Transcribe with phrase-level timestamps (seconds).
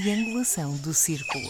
[0.00, 1.48] triangulação do círculo.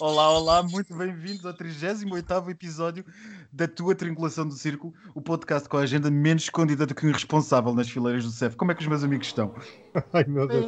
[0.00, 3.04] Olá, olá, muito bem-vindos ao 38 episódio
[3.52, 7.10] da tua Triangulação do Círculo, o podcast com a agenda menos escondida do que um
[7.10, 8.56] irresponsável nas fileiras do CEF.
[8.56, 9.54] Como é que os meus amigos estão?
[10.14, 10.64] Ai meu Deus.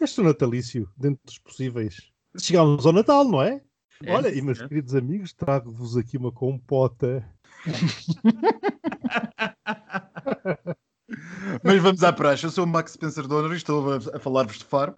[0.00, 2.12] Este é natalício, dentro dos possíveis.
[2.38, 3.60] Chegámos ao Natal, não é?
[4.04, 4.68] é Olha, e meus é.
[4.68, 7.28] queridos amigos, trago-vos aqui uma compota.
[11.62, 12.44] Mas vamos à praxe.
[12.44, 14.94] Eu sou o Max Spencer Donner e estou a, falar-vos de Faro.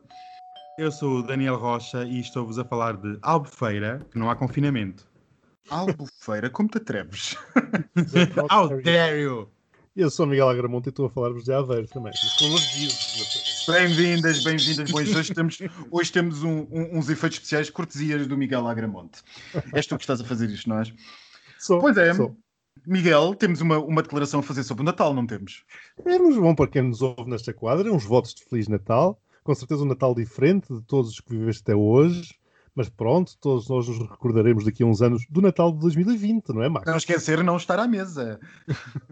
[0.78, 5.06] Eu sou o Daniel Rocha e estou-vos a falar de Albufeira, que não há confinamento.
[5.70, 6.50] Albufeira?
[6.50, 7.36] Como te atreves?
[8.50, 9.48] How dare you!
[9.96, 12.12] Eu sou Miguel Agramonte e estou a falar-vos de Aveiro também.
[13.68, 14.90] Bem-vindas, bem-vindas.
[14.90, 19.22] Pois hoje temos, hoje temos um, um, uns efeitos especiais cortesias do Miguel Agramonte.
[19.72, 20.92] És tu que estás a fazer isto, não és?
[21.60, 22.12] Sou, pois é.
[22.12, 22.36] Sou.
[22.86, 25.64] Miguel, temos uma, uma declaração a fazer sobre o Natal, não temos?
[26.02, 29.18] Temos, bom para quem nos ouve nesta quadra, uns votos de Feliz Natal.
[29.42, 32.34] Com certeza um Natal diferente de todos os que viveste até hoje.
[32.74, 36.62] Mas pronto, todos nós nos recordaremos daqui a uns anos do Natal de 2020, não
[36.62, 36.90] é, Marcos?
[36.90, 38.40] Não esquecer não estar à mesa.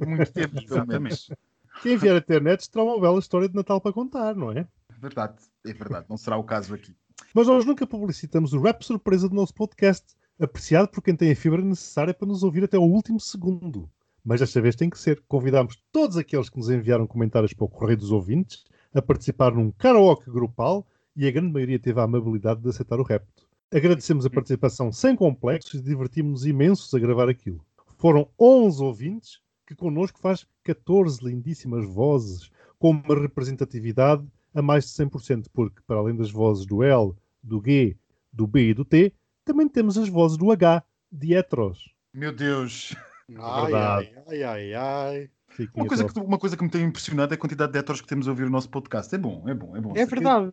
[0.05, 1.33] Muito tempo, exatamente.
[1.81, 4.67] Quem vier a ter netos terá uma bela história de Natal para contar, não é?
[4.99, 6.07] Verdade, é verdade.
[6.09, 6.95] Não será o caso aqui.
[7.33, 10.05] Mas nós nunca publicitamos o rap surpresa do nosso podcast
[10.45, 13.89] apreciado por quem tem a fibra necessária para nos ouvir até o último segundo.
[14.25, 15.23] Mas desta vez tem que ser.
[15.29, 19.70] Convidamos todos aqueles que nos enviaram comentários para o Correio dos Ouvintes a participar num
[19.70, 23.47] karaoke grupal e a grande maioria teve a amabilidade de aceitar o repto.
[23.73, 27.65] Agradecemos a participação sem complexos e divertimos-nos imensos a gravar aquilo.
[27.97, 34.91] Foram 11 ouvintes que connosco faz 14 lindíssimas vozes, com uma representatividade a mais de
[34.91, 37.97] 100%, porque para além das vozes do L, do G,
[38.33, 39.13] do B e do T,
[39.45, 41.91] também temos as vozes do H, de heteros.
[42.15, 42.95] Meu Deus!
[43.39, 45.30] Ai, ai, ai, ai, ai.
[45.75, 48.07] Uma coisa, que, uma coisa que me tem impressionado é a quantidade de heteros que
[48.07, 49.14] temos a ouvir o nosso podcast.
[49.14, 49.92] É bom, é bom, é bom.
[49.95, 50.53] É verdade.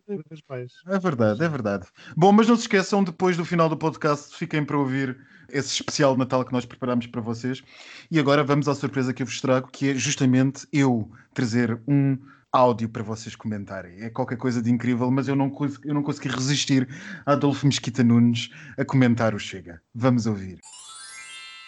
[0.86, 1.86] É verdade, é verdade.
[2.16, 5.16] Bom, mas não se esqueçam, depois do final do podcast, fiquem para ouvir
[5.48, 7.62] esse especial de Natal que nós preparamos para vocês.
[8.10, 12.18] E agora vamos à surpresa que eu vos trago, que é justamente eu trazer um
[12.52, 14.02] áudio para vocês comentarem.
[14.02, 15.52] É qualquer coisa de incrível, mas eu não,
[15.84, 16.88] eu não consegui resistir
[17.24, 19.80] a Adolfo Mesquita Nunes a comentar o Chega.
[19.94, 20.58] Vamos ouvir.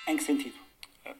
[0.08, 0.54] Em que sentido?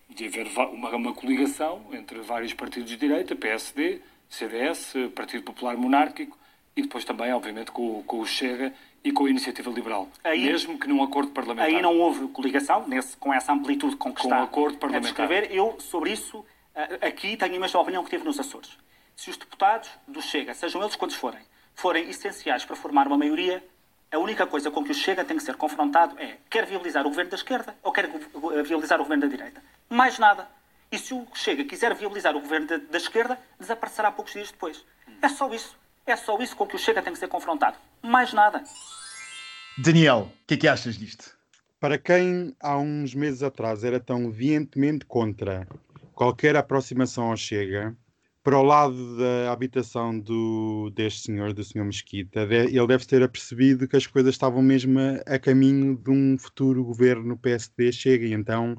[0.09, 6.37] De haver uma, uma coligação entre vários partidos de direita, PSD, CDS, Partido Popular Monárquico
[6.77, 8.73] e depois também, obviamente, com, com o Chega
[9.05, 10.09] e com a Iniciativa Liberal.
[10.25, 11.69] Aí, mesmo que num acordo parlamentar.
[11.69, 15.11] Aí não houve coligação, nesse, com essa amplitude com que com está acordo parlamentar.
[15.11, 15.55] a descrever.
[15.55, 16.45] Eu, sobre isso,
[17.01, 18.77] aqui tenho a mesma opinião que tive nos Açores
[19.17, 21.41] se os deputados do Chega, sejam eles quantos forem,
[21.75, 23.63] forem essenciais para formar uma maioria,
[24.11, 27.09] a única coisa com que o Chega tem que ser confrontado é quer viabilizar o
[27.09, 28.11] governo da esquerda ou quer
[28.63, 29.63] viabilizar o governo da direita.
[29.89, 30.47] Mais nada.
[30.91, 34.85] E se o Chega quiser viabilizar o governo da, da esquerda, desaparecerá poucos dias depois.
[35.23, 35.79] É só isso.
[36.05, 37.79] É só isso com que o Chega tem que ser confrontado.
[38.03, 38.63] Mais nada.
[39.79, 41.35] Daniel, o que é que achas disto?
[41.81, 45.67] Para quem há uns meses atrás era tão veementemente contra
[46.15, 47.97] qualquer aproximação ao Chega,
[48.43, 53.87] para o lado da habitação do, deste senhor, do senhor Mesquita, ele deve ter apercebido
[53.87, 58.33] que as coisas estavam mesmo a, a caminho de um futuro governo PSD chega e
[58.33, 58.77] então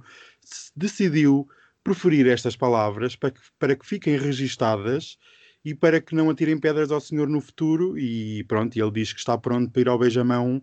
[0.76, 1.48] decidiu
[1.84, 5.18] proferir estas palavras para que, para que fiquem registadas
[5.64, 9.20] e para que não atirem pedras ao senhor no futuro e pronto, ele diz que
[9.20, 10.62] está pronto para ir ao beijamão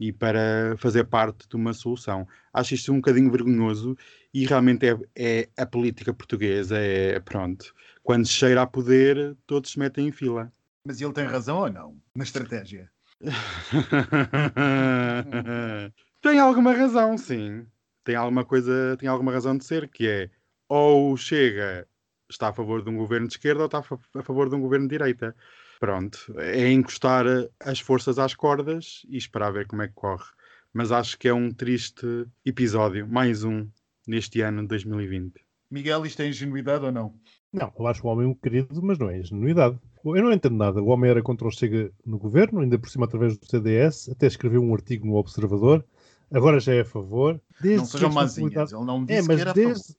[0.00, 2.26] e para fazer parte de uma solução.
[2.52, 3.96] Acho isto um bocadinho vergonhoso
[4.34, 7.72] e realmente é, é a política portuguesa, é pronto
[8.02, 10.52] quando cheira a poder, todos se metem em fila.
[10.86, 12.90] Mas ele tem razão ou não na estratégia?
[16.22, 17.66] tem alguma razão, sim.
[18.02, 20.30] Tem alguma coisa, tem alguma razão de ser, que é
[20.68, 21.86] ou chega,
[22.30, 24.86] está a favor de um governo de esquerda ou está a favor de um governo
[24.86, 25.34] de direita.
[25.80, 27.24] Pronto, é encostar
[27.58, 30.26] as forças às cordas e esperar ver como é que corre.
[30.72, 32.06] Mas acho que é um triste
[32.44, 33.68] episódio, mais um,
[34.06, 35.44] neste ano de 2020.
[35.70, 37.18] Miguel, isto é ingenuidade ou não?
[37.52, 39.76] Não, eu acho o homem um querido, mas não é ingenuidade.
[40.04, 40.80] Eu não entendo nada.
[40.80, 44.26] O homem era contra o Chega no governo, ainda por cima através do CDS, até
[44.26, 45.84] escreveu um artigo no Observador,
[46.32, 47.40] agora já é a favor.
[47.60, 49.96] Desde não sejam mazinhas, ele não disse é, mas que era desde,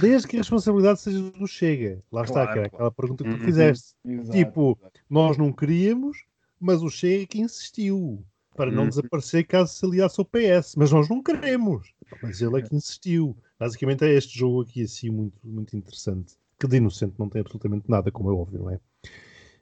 [0.00, 2.02] desde que a responsabilidade seja do Chega.
[2.12, 3.94] Lá claro, está, que era aquela pergunta que tu uhum, fizeste.
[4.04, 5.00] Exato, tipo, exato.
[5.10, 6.24] nós não queríamos,
[6.60, 8.88] mas o Chega que insistiu para não uhum.
[8.90, 10.76] desaparecer caso se aliasse ao PS.
[10.76, 11.92] Mas nós não queremos.
[12.22, 13.36] Mas ele é que insistiu.
[13.58, 17.90] Basicamente é este jogo aqui assim muito, muito interessante que de inocente não tem absolutamente
[17.90, 18.78] nada, como é óbvio, não é?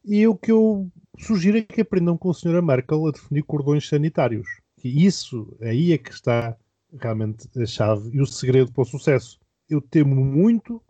[0.05, 3.89] E o que eu sugiro é que aprendam com a senhora Merkel a definir cordões
[3.89, 4.47] sanitários.
[4.77, 6.57] Que isso, aí é que está
[6.99, 9.39] realmente a chave e o segredo para o sucesso.
[9.69, 10.83] Eu temo muito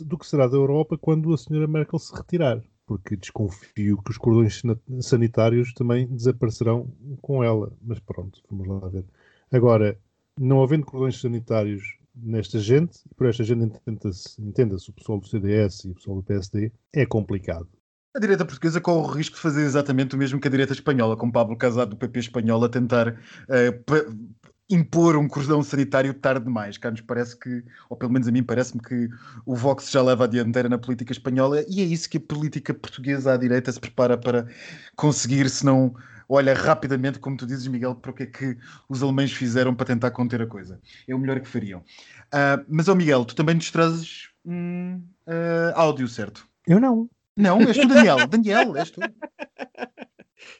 [0.00, 2.62] do que será da Europa quando a senhora Merkel se retirar.
[2.90, 4.60] porque desconfio que os cordões
[5.00, 6.92] sanitários também desaparecerão
[7.22, 7.72] com ela.
[7.80, 9.04] Mas pronto, vamos lá ver.
[9.52, 9.96] Agora,
[10.36, 15.26] não havendo cordões sanitários nesta gente, e por esta gente entenda-se entenda o pessoal do
[15.26, 17.68] CDS e o pessoal do PSD, é complicado.
[18.14, 21.16] A direita portuguesa corre o risco de fazer exatamente o mesmo que a direita espanhola,
[21.16, 24.30] com Pablo Casado do PP espanhol a tentar uh,
[24.68, 26.76] impor um cordão sanitário tarde demais.
[26.76, 29.08] Cá nos parece que, ou pelo menos a mim parece-me que
[29.46, 32.74] o Vox já leva a dianteira na política espanhola e é isso que a política
[32.74, 34.46] portuguesa à direita se prepara para
[34.96, 35.94] conseguir, se não
[36.30, 38.56] olha rapidamente, como tu dizes, Miguel, para o que é que
[38.88, 40.80] os alemães fizeram para tentar conter a coisa.
[41.08, 41.80] É o melhor que fariam.
[41.80, 46.46] Uh, mas, ó oh Miguel, tu também nos trazes um uh, áudio, certo?
[46.66, 47.10] Eu não.
[47.36, 48.26] Não, és tu, Daniel.
[48.28, 49.00] Daniel, és tu.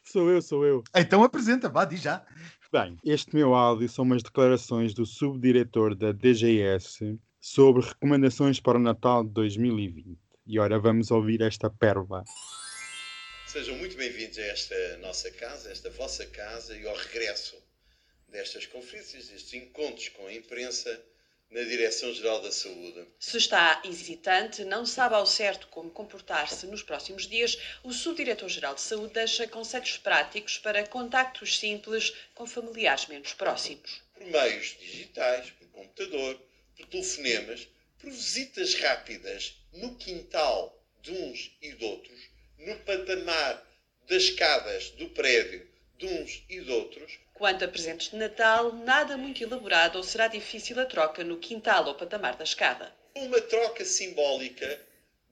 [0.03, 0.83] Sou eu, sou eu.
[0.95, 2.23] Então apresenta, vá, diz já.
[2.71, 8.81] Bem, este meu áudio são umas declarações do subdiretor da DGS sobre recomendações para o
[8.81, 10.17] Natal de 2020.
[10.47, 12.23] E ora, vamos ouvir esta pérola.
[13.51, 17.61] Sejam muito bem-vindos a esta nossa casa, esta vossa casa e ao regresso
[18.29, 21.03] destas conferências, destes encontros com a imprensa
[21.49, 23.05] na Direção-Geral da Saúde.
[23.19, 28.79] Se está hesitante, não sabe ao certo como comportar-se nos próximos dias, o Subdiretor-Geral de
[28.83, 34.01] Saúde deixa conselhos práticos para contactos simples com familiares menos próximos.
[34.13, 36.41] Por meios digitais, por computador,
[36.77, 37.67] por telefonemas,
[37.99, 42.30] por visitas rápidas no quintal de uns e de outros,
[42.61, 43.63] no patamar
[44.07, 45.67] das escadas do prédio
[45.97, 50.27] de uns e de outros, Quanto a presentes de Natal, nada muito elaborado ou será
[50.27, 52.93] difícil a troca no quintal ou patamar da escada.
[53.15, 54.79] Uma troca simbólica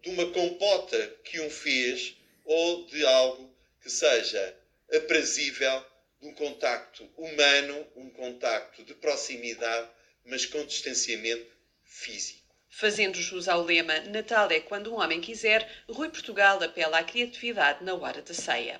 [0.01, 3.53] de uma compota que um fez ou de algo
[3.83, 4.55] que seja
[4.91, 5.85] aprazível,
[6.19, 9.87] de um contacto humano, um contacto de proximidade,
[10.25, 11.45] mas com distanciamento
[11.83, 12.38] físico.
[12.69, 17.83] Fazendo jus ao lema Natal é quando um homem quiser, Rui Portugal apela à criatividade
[17.83, 18.79] na hora da ceia.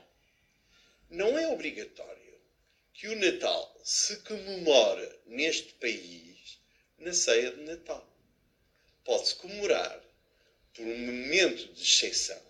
[1.09, 2.39] Não é obrigatório
[2.93, 6.59] que o Natal se comemora neste país
[6.99, 8.07] na ceia de Natal.
[9.03, 9.99] Pode-se comemorar
[10.73, 12.41] por um momento de exceção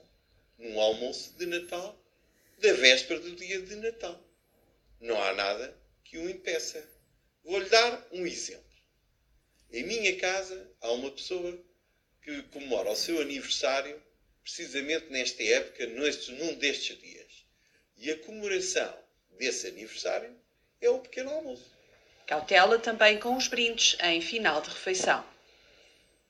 [0.57, 1.97] num almoço de Natal
[2.57, 4.21] da véspera do dia de Natal.
[4.99, 6.85] Não há nada que o impeça.
[7.43, 8.68] Vou-lhe dar um exemplo.
[9.71, 11.57] Em minha casa há uma pessoa
[12.23, 14.01] que comemora o seu aniversário
[14.43, 17.45] precisamente nesta época, num destes dias.
[17.97, 18.97] E a comemoração
[19.37, 20.35] desse aniversário
[20.81, 21.71] é o pequeno almoço.
[22.25, 25.23] Cautela também com os brindes em final de refeição.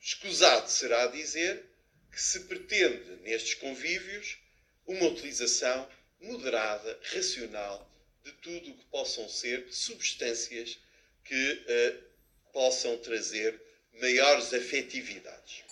[0.01, 1.65] Escusado será dizer
[2.11, 4.37] que se pretende nestes convívios
[4.85, 5.89] uma utilização
[6.19, 7.89] moderada, racional
[8.23, 10.77] de tudo o que possam ser substâncias
[11.23, 12.08] que uh,
[12.53, 13.59] possam trazer
[14.01, 15.63] maiores afetividades.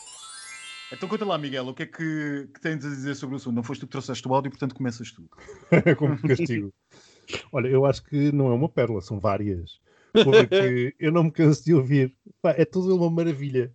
[0.92, 3.56] Então conta lá, Miguel, o que é que, que tens a dizer sobre o assunto?
[3.56, 5.30] Não foste tu que trouxeste o áudio, portanto começas tu.
[5.98, 6.74] Como castigo.
[7.52, 9.80] Olha, eu acho que não é uma pérola, são várias.
[10.14, 12.16] Porque eu não me canso de ouvir.
[12.42, 13.72] Pá, é tudo uma maravilha.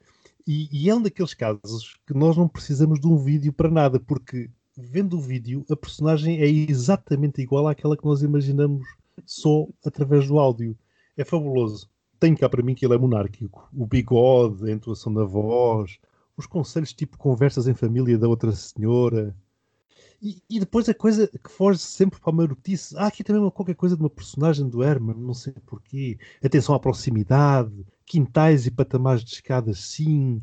[0.46, 4.00] E, e, é um daqueles casos que nós não precisamos de um vídeo para nada,
[4.00, 8.84] porque vendo o vídeo, a personagem é exatamente igual àquela que nós imaginamos
[9.24, 10.76] só através do áudio.
[11.16, 11.91] É fabuloso.
[12.22, 13.68] Tem cá para mim que ele é monárquico.
[13.76, 15.98] O bigode, a entoação da voz,
[16.36, 19.34] os conselhos tipo conversas em família da outra senhora,
[20.22, 22.96] e, e, depois a coisa que foge sempre para a marotice.
[22.96, 26.16] Há aqui também uma, qualquer coisa de uma personagem do Herman, não sei porquê.
[26.40, 30.40] Atenção à proximidade, quintais e patamares de escadas, sim.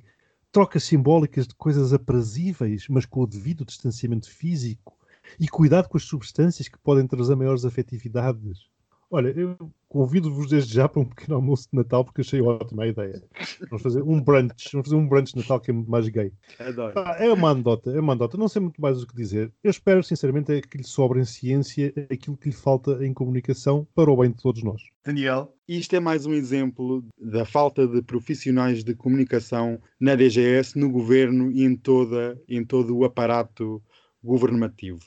[0.52, 4.98] Trocas simbólicas de coisas aprazíveis, mas com o devido distanciamento físico.
[5.40, 8.68] E cuidado com as substâncias que podem trazer maiores afetividades.
[9.12, 12.88] Olha, eu convido-vos desde já para um pequeno almoço de Natal porque achei ótima a
[12.88, 13.24] ideia.
[13.68, 16.32] Vamos fazer um brunch, vamos fazer um brunch de Natal que é muito mais gay.
[16.60, 16.94] Adoro.
[16.96, 18.38] Ah, é uma anedota, é uma anedota.
[18.38, 19.52] Não sei muito mais o que dizer.
[19.64, 23.88] Eu espero, sinceramente, é que lhe sobre em ciência aquilo que lhe falta em comunicação
[23.96, 24.82] para o bem de todos nós.
[25.04, 25.56] Daniel?
[25.68, 31.52] Isto é mais um exemplo da falta de profissionais de comunicação na DGS, no governo
[31.52, 33.82] e em, toda, em todo o aparato
[34.24, 35.00] governativo.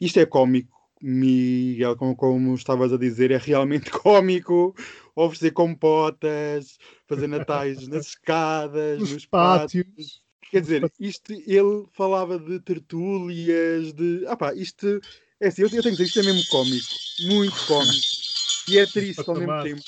[0.00, 4.74] Isto é cómico Miguel, como, como estavas a dizer, é realmente cómico
[5.14, 9.84] oferecer compotas, fazer natais nas escadas, nos, nos pátios.
[9.84, 10.26] pátios.
[10.50, 14.24] Quer dizer, isto, ele falava de tertúlias, de.
[14.28, 15.00] Ah pá, isto.
[15.40, 16.86] É assim, eu, eu tenho que dizer, isto é mesmo cómico.
[17.26, 18.06] Muito cómico.
[18.68, 19.82] E é triste ao mesmo tempo.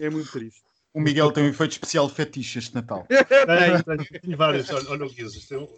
[0.00, 0.62] É muito triste.
[0.92, 3.06] O Miguel tem um efeito especial fetiche este Natal.
[3.08, 4.68] tem, tem, tem vários.
[4.70, 5.34] Olha, olha o Guiz.
[5.34, 5.68] Isto é um...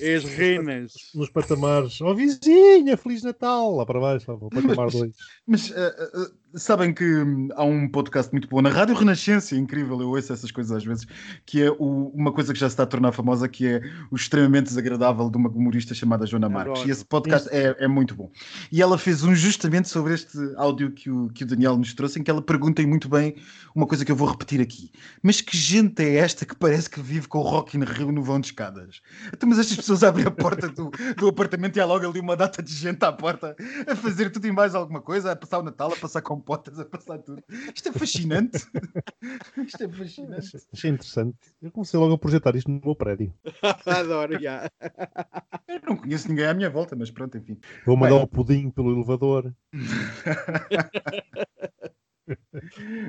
[0.00, 0.92] As renas.
[1.14, 2.00] nos patamares.
[2.00, 3.76] Ó vizinha, Feliz Natal!
[3.76, 5.12] Lá para baixo, lá para o patamar 2.
[5.46, 10.00] Mas uh, uh, sabem que hum, há um podcast muito bom na Rádio Renascença, incrível,
[10.00, 11.06] eu ouço essas coisas às vezes,
[11.46, 14.16] que é o- uma coisa que já se está a tornar famosa, que é o
[14.16, 16.72] extremamente desagradável de uma humorista chamada Joana Marques.
[16.72, 16.88] Adoro.
[16.88, 18.30] E esse podcast é, é muito bom.
[18.70, 22.18] E ela fez um justamente sobre este áudio que o, que o Daniel nos trouxe,
[22.18, 23.36] em que ela pergunta e muito bem
[23.74, 24.90] uma coisa que eu vou repetir aqui.
[25.22, 28.22] Mas que gente é esta que parece que vive com o Rock in Rio no
[28.22, 29.00] vão de escadas?
[29.32, 32.36] Então, mas estas pessoas abrem a porta do, do apartamento e há logo ali uma
[32.36, 33.54] data de gente à porta
[33.86, 36.84] a fazer tudo e mais alguma coisa, a passar o Natal, a passar compotas, a
[36.84, 37.42] passar tudo.
[37.74, 38.66] Isto é fascinante.
[39.66, 40.56] Isto é fascinante.
[40.72, 41.36] Achei interessante.
[41.60, 43.32] Eu comecei logo a projetar isto no meu prédio.
[43.86, 44.68] Adoro, já.
[45.68, 47.58] Eu não conheço ninguém à minha volta, mas pronto, enfim.
[47.84, 48.24] Vou mandar Bem.
[48.24, 49.52] o pudim pelo elevador.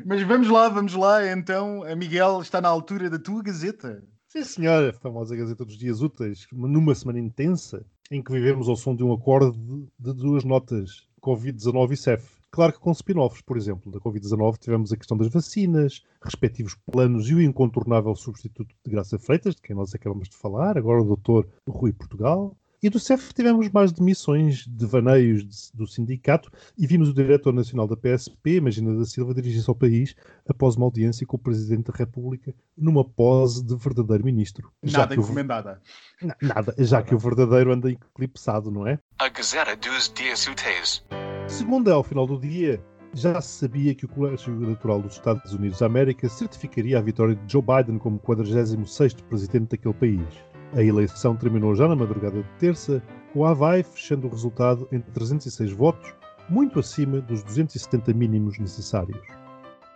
[0.05, 1.25] Mas vamos lá, vamos lá.
[1.31, 4.03] Então, a Miguel está na altura da tua gazeta.
[4.35, 8.93] Sim, senhora, famosa Gazeta dos Dias Úteis, numa semana intensa em que vivemos ao som
[8.93, 9.57] de um acorde
[9.97, 12.35] de, duas notas, Covid-19 e CEF.
[12.51, 17.29] Claro que com spin-offs, por exemplo, da Covid-19 tivemos a questão das vacinas, respectivos planos
[17.29, 21.15] e o incontornável substituto de Graça Freitas, de quem nós acabamos de falar, agora o
[21.15, 21.47] Dr.
[21.65, 22.57] Rui Portugal.
[22.85, 27.87] E do CEF tivemos mais demissões, devaneios de- do sindicato e vimos o diretor nacional
[27.87, 30.15] da PSP, Imagina da Silva, dirigir-se ao país
[30.47, 34.71] após uma audiência com o Presidente da República numa pose de verdadeiro ministro.
[34.83, 35.81] Já Nada o- encomendada.
[36.21, 38.99] Na- Nada, já que o verdadeiro anda eclipsado, não é?
[39.17, 41.03] A Gazeta dos Dias Úteis.
[41.47, 42.79] Segunda, ao final do dia,
[43.15, 47.33] já se sabia que o Colégio Eleitoral dos Estados Unidos da América certificaria a vitória
[47.35, 50.54] de Joe Biden como 46º presidente daquele país.
[50.75, 53.01] A eleição terminou já na madrugada de terça,
[53.31, 56.13] com a Havaí fechando o resultado em 306 votos,
[56.49, 59.25] muito acima dos 270 mínimos necessários.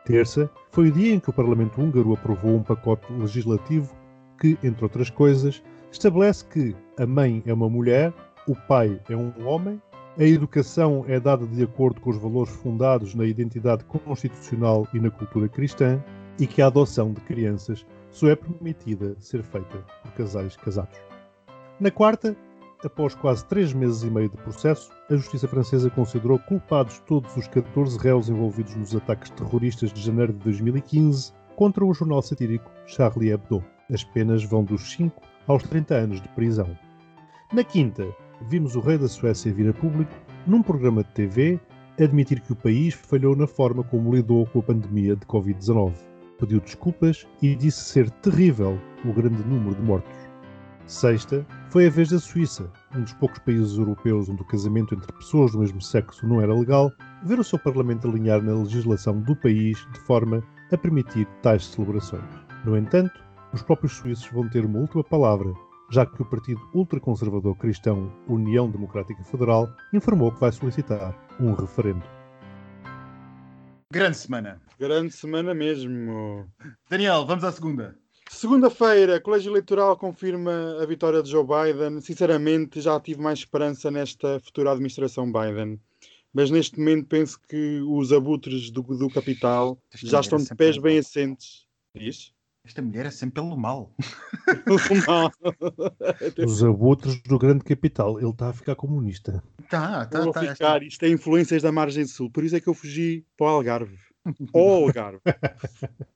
[0.06, 3.94] Terça foi o dia em que o Parlamento húngaro aprovou um pacote legislativo
[4.40, 8.14] que, entre outras coisas, estabelece que a mãe é uma mulher,
[8.48, 9.82] o pai é um homem,
[10.18, 15.12] a educação é dada de acordo com os valores fundados na identidade constitucional e na
[15.12, 16.02] cultura cristã
[16.40, 20.98] e que a adoção de crianças só é permitida ser feita por casais casados.
[21.80, 22.36] Na quarta,
[22.84, 27.48] após quase três meses e meio de processo, a justiça francesa considerou culpados todos os
[27.48, 33.32] 14 réus envolvidos nos ataques terroristas de janeiro de 2015 contra o jornal satírico Charlie
[33.32, 33.64] Hebdo.
[33.92, 36.78] As penas vão dos 5 aos 30 anos de prisão.
[37.52, 38.06] Na quinta,
[38.48, 40.14] vimos o rei da Suécia vir a público,
[40.46, 41.60] num programa de TV,
[42.00, 46.09] admitir que o país falhou na forma como lidou com a pandemia de Covid-19.
[46.40, 50.30] Pediu desculpas e disse ser terrível o grande número de mortos.
[50.88, 55.14] Sexta, foi a vez da Suíça, um dos poucos países europeus onde o casamento entre
[55.14, 56.92] pessoas do mesmo sexo não era legal,
[57.24, 60.42] ver o seu parlamento alinhar na legislação do país de forma
[60.72, 62.24] a permitir tais celebrações.
[62.66, 65.54] No entanto, os próprios suíços vão ter uma última palavra,
[65.92, 72.04] já que o partido ultraconservador cristão União Democrática Federal informou que vai solicitar um referendo.
[73.92, 74.69] Grande semana.
[74.80, 76.50] Grande semana mesmo.
[76.90, 77.98] Daniel, vamos à segunda.
[78.30, 82.00] Segunda-feira, Colégio Eleitoral confirma a vitória de Joe Biden.
[82.00, 85.80] Sinceramente, já tive mais esperança nesta futura administração Biden.
[86.32, 90.56] Mas neste momento penso que os abutres do, do capital Esta já estão é de
[90.56, 91.00] pés um bem mal.
[91.02, 91.66] assentes.
[91.96, 92.32] Diz?
[92.64, 93.92] Esta mulher é sempre pelo mal.
[95.08, 95.32] Não.
[96.46, 98.20] Os abutres do grande capital.
[98.20, 99.44] Ele está a ficar comunista.
[99.70, 100.42] Tá, tá, tá.
[100.44, 100.84] esta- ficar.
[100.84, 102.30] Isto é influências da margem sul.
[102.30, 103.98] Por isso é que eu fugi para o Algarve.
[104.54, 105.20] Ou Algarve.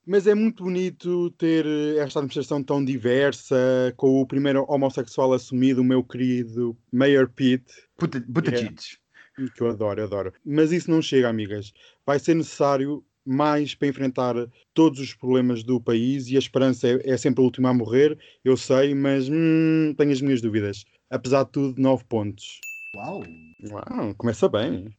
[0.05, 5.81] Mas é muito bonito ter eh, esta administração tão diversa, com o primeiro homossexual assumido,
[5.81, 7.65] o meu querido Mayor Pete,
[7.97, 9.49] puta É.
[9.55, 10.33] que eu adoro, adoro.
[10.45, 11.73] Mas isso não chega, amigas.
[12.05, 14.35] Vai ser necessário mais para enfrentar
[14.73, 18.17] todos os problemas do país e a esperança é, é sempre a última a morrer,
[18.43, 20.83] eu sei, mas hum, tenho as minhas dúvidas.
[21.09, 22.59] Apesar de tudo, 9 pontos.
[22.95, 23.23] Uau.
[23.71, 24.93] Uau, começa bem.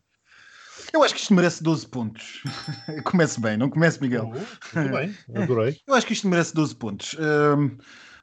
[0.93, 2.43] Eu acho que isto merece 12 pontos.
[3.05, 4.26] Comece bem, não comece, Miguel.
[4.26, 5.81] Muito bem, adorei.
[5.87, 7.17] Eu acho que isto merece 12 pontos.
[7.19, 7.76] Hum,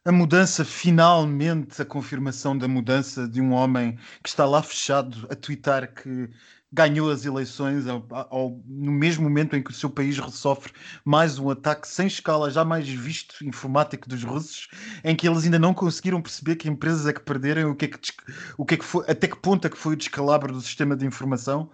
[0.03, 5.35] a mudança, finalmente, a confirmação da mudança de um homem que está lá fechado a
[5.35, 6.29] twittar que
[6.73, 10.71] ganhou as eleições ao- ao- no mesmo momento em que o seu país sofre
[11.03, 14.69] mais um ataque sem escala jamais visto informático dos russos,
[15.03, 17.87] em que eles ainda não conseguiram perceber que empresas é que perderam, o que é
[17.89, 17.99] que,
[18.57, 20.95] o que, é que foi, até que ponto é que foi o descalabro do sistema
[20.95, 21.69] de informação.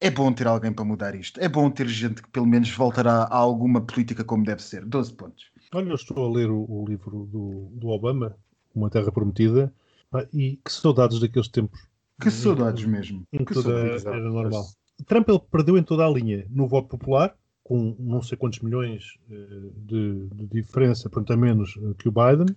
[0.00, 1.38] É bom ter alguém para mudar isto.
[1.40, 4.84] É bom ter gente que pelo menos voltará a alguma política como deve ser.
[4.84, 5.50] 12 pontos.
[5.72, 8.36] Olha, eu estou a ler o, o livro do, do Obama,
[8.74, 9.72] Uma Terra Prometida,
[10.32, 11.80] e que saudades daqueles tempos
[12.20, 13.24] Que saudades mesmo.
[13.32, 14.04] em que tudo saudades.
[14.06, 14.64] era, era normal.
[15.06, 19.16] Trump ele perdeu em toda a linha no voto popular, com não sei quantos milhões
[19.30, 22.54] eh, de, de diferença, pronto, a menos eh, que o Biden,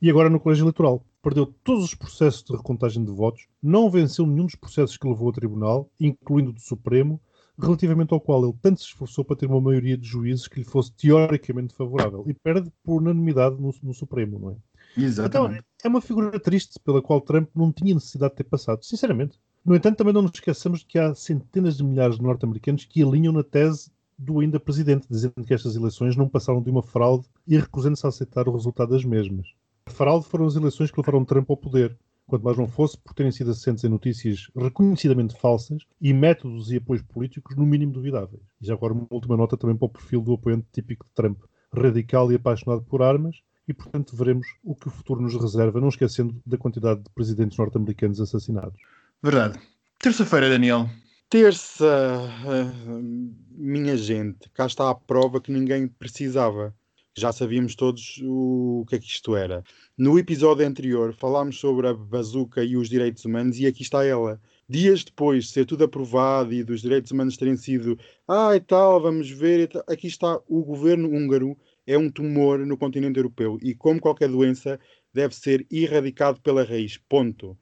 [0.00, 1.04] E agora no colégio eleitoral.
[1.22, 5.26] Perdeu todos os processos de recontagem de votos, não venceu nenhum dos processos que levou
[5.26, 7.20] ao tribunal, incluindo o do Supremo,
[7.58, 10.64] relativamente ao qual ele tanto se esforçou para ter uma maioria de juízes que lhe
[10.64, 12.24] fosse teoricamente favorável.
[12.28, 14.56] E perde por unanimidade no, no Supremo, não é?
[14.96, 15.54] Exatamente.
[15.54, 19.38] Então, é uma figura triste pela qual Trump não tinha necessidade de ter passado, sinceramente.
[19.64, 23.02] No entanto, também não nos esqueçamos de que há centenas de milhares de norte-americanos que
[23.02, 27.26] alinham na tese do ainda presidente, dizendo que estas eleições não passaram de uma fraude
[27.46, 29.46] e recusando-se a aceitar o resultado das mesmas.
[29.86, 33.14] A fraude foram as eleições que levaram Trump ao poder, quanto mais não fosse por
[33.14, 38.42] terem sido assentes em notícias reconhecidamente falsas e métodos e apoios políticos no mínimo duvidáveis.
[38.60, 41.38] E já agora uma última nota também para o perfil do apoiante típico de Trump,
[41.72, 45.88] radical e apaixonado por armas, e portanto veremos o que o futuro nos reserva, não
[45.88, 48.80] esquecendo da quantidade de presidentes norte-americanos assassinados.
[49.22, 49.58] Verdade.
[49.98, 50.88] Terça-feira, Daniel.
[51.28, 53.02] Terça, uh,
[53.50, 56.74] minha gente, cá está a prova que ninguém precisava.
[57.18, 59.64] Já sabíamos todos o, o que é que isto era.
[59.96, 64.38] No episódio anterior falámos sobre a bazuca e os direitos humanos e aqui está ela.
[64.68, 69.00] Dias depois de ser tudo aprovado e dos direitos humanos terem sido ah e tal,
[69.00, 71.56] vamos ver, aqui está o governo húngaro
[71.86, 74.78] é um tumor no continente europeu e, como qualquer doença,
[75.10, 76.98] deve ser erradicado pela raiz.
[77.08, 77.56] Ponto.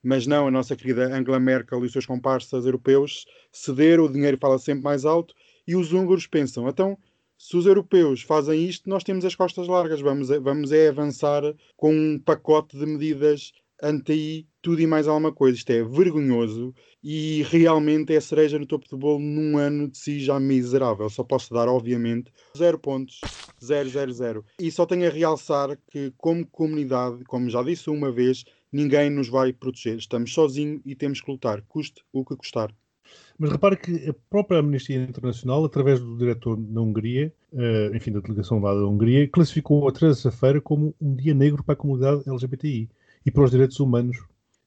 [0.00, 4.38] Mas não, a nossa querida Angela Merkel e os seus comparsas europeus cederam, o dinheiro
[4.40, 5.34] fala sempre mais alto
[5.66, 6.96] e os húngaros pensam, então,
[7.40, 11.42] se os europeus fazem isto, nós temos as costas largas, vamos, vamos é avançar
[11.74, 13.50] com um pacote de medidas
[13.82, 15.56] anti tudo e mais alguma coisa.
[15.56, 20.20] Isto é vergonhoso e realmente é cereja no topo do bolo num ano de si
[20.20, 21.08] já miserável.
[21.08, 23.22] Só posso dar, obviamente, zero pontos,
[23.64, 24.44] zero, zero, zero.
[24.60, 29.30] E só tenho a realçar que, como comunidade, como já disse uma vez, ninguém nos
[29.30, 29.96] vai proteger.
[29.96, 32.70] Estamos sozinhos e temos que lutar, custe o que custar.
[33.40, 38.20] Mas repare que a própria Amnistia Internacional, através do diretor da Hungria, uh, enfim, da
[38.20, 42.90] delegação lá da Hungria, classificou a terça-feira como um dia negro para a comunidade LGBTI
[43.24, 44.18] e para os direitos humanos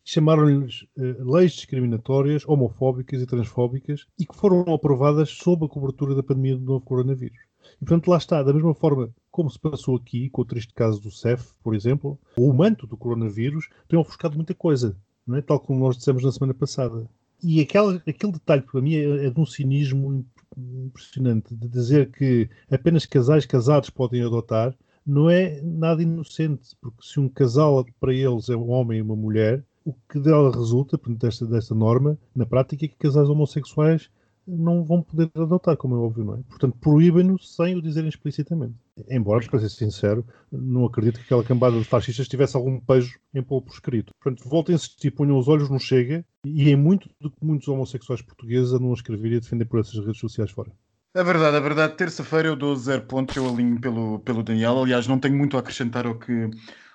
[0.03, 6.23] chamaram-lhes uh, leis discriminatórias, homofóbicas e transfóbicas e que foram aprovadas sob a cobertura da
[6.23, 7.37] pandemia do novo coronavírus.
[7.75, 10.99] E, portanto, lá está, da mesma forma como se passou aqui, com o triste caso
[10.99, 15.43] do CEF, por exemplo, o manto do coronavírus tem ofuscado muita coisa, não é?
[15.43, 17.07] tal como nós dissemos na semana passada.
[17.43, 20.25] E aquele, aquele detalhe, para mim, é, é de um cinismo
[20.57, 24.75] impressionante, de dizer que apenas casais casados podem adotar,
[25.05, 29.15] não é nada inocente, porque se um casal para eles é um homem e uma
[29.15, 34.09] mulher, o que dela resulta, desta, desta norma, na prática, é que casais homossexuais
[34.47, 36.43] não vão poder adotar, como é óbvio, não é?
[36.43, 38.75] Portanto, proíbem-nos sem o dizerem explicitamente.
[39.09, 43.41] Embora, para ser sincero, não acredito que aquela cambada de fascistas tivesse algum pejo em
[43.41, 44.13] pôr por escrito.
[44.21, 47.67] Portanto, voltem a insistir, ponham os olhos no Chega e em muito do que muitos
[47.67, 50.71] homossexuais portugueses andam a escrever e a defender por essas redes sociais fora.
[51.15, 51.95] É verdade, é verdade.
[51.95, 54.79] Terça-feira eu dou zero pontos, eu alinho pelo, pelo Daniel.
[54.79, 56.49] Aliás, não tenho muito a acrescentar ao que,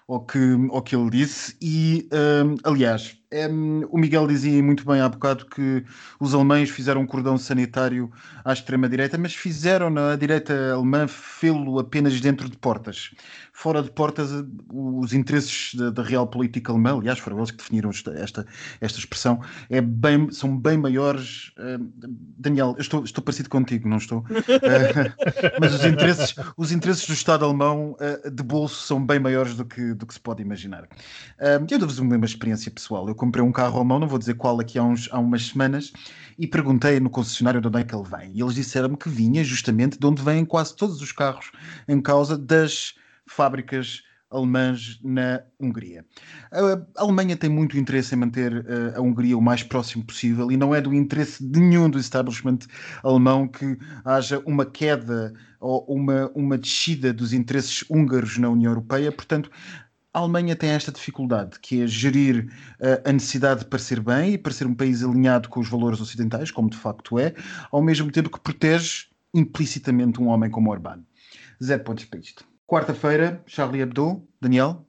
[0.09, 0.39] ao que,
[0.71, 1.57] ao que ele disse.
[1.61, 3.18] E, um, aliás,
[3.91, 5.85] o Miguel dizia muito bem há bocado que
[6.19, 8.11] os alemães fizeram um cordão sanitário
[8.43, 13.11] à extrema-direita, mas fizeram na direita alemã fê-lo apenas dentro de portas.
[13.53, 14.31] Fora de portas,
[14.73, 18.47] os interesses da, da real política alemã, aliás, foram eles que definiram esta, esta,
[18.81, 21.53] esta expressão, é bem, são bem maiores.
[21.59, 21.91] Uh,
[22.39, 24.21] Daniel, eu estou, estou parecido contigo, não estou?
[24.21, 25.13] Uh,
[25.61, 29.65] mas os interesses, os interesses do Estado alemão uh, de bolso são bem maiores do
[29.65, 30.89] que, do que se pode imaginar.
[31.69, 33.09] eu dou-vos uma experiência pessoal.
[33.09, 35.49] Eu comprei um carro à mão, não vou dizer qual, aqui há, uns, há umas
[35.49, 35.93] semanas,
[36.39, 38.33] e perguntei no concessionário de onde é que ele vem.
[38.35, 41.51] E eles disseram-me que vinha justamente de onde vêm quase todos os carros
[41.87, 42.95] em causa das
[43.27, 46.05] fábricas alemãs na Hungria.
[46.53, 50.57] A Alemanha tem muito interesse em manter eh, a Hungria o mais próximo possível e
[50.57, 52.59] não é do interesse de nenhum do establishment
[53.03, 59.11] alemão que haja uma queda ou uma, uma descida dos interesses húngaros na União Europeia.
[59.11, 59.51] Portanto,
[60.13, 64.39] a Alemanha tem esta dificuldade, que é gerir uh, a necessidade de parecer bem e
[64.39, 67.35] parecer um país alinhado com os valores ocidentais, como de facto é,
[67.71, 71.03] ao mesmo tempo que protege implicitamente um homem como Orbán.
[71.63, 72.45] Zero pontos para isto.
[72.67, 74.87] Quarta-feira, Charlie Hebdo, Daniel?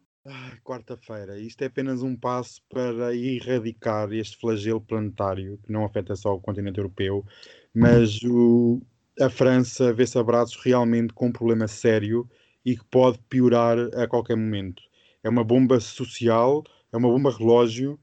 [0.64, 6.36] Quarta-feira, isto é apenas um passo para erradicar este flagelo planetário que não afeta só
[6.36, 7.26] o continente europeu,
[7.74, 8.82] mas o,
[9.20, 12.30] a França vê-se a braços realmente com um problema sério
[12.64, 14.84] e que pode piorar a qualquer momento
[15.24, 18.00] é uma bomba social, é uma bomba relógio.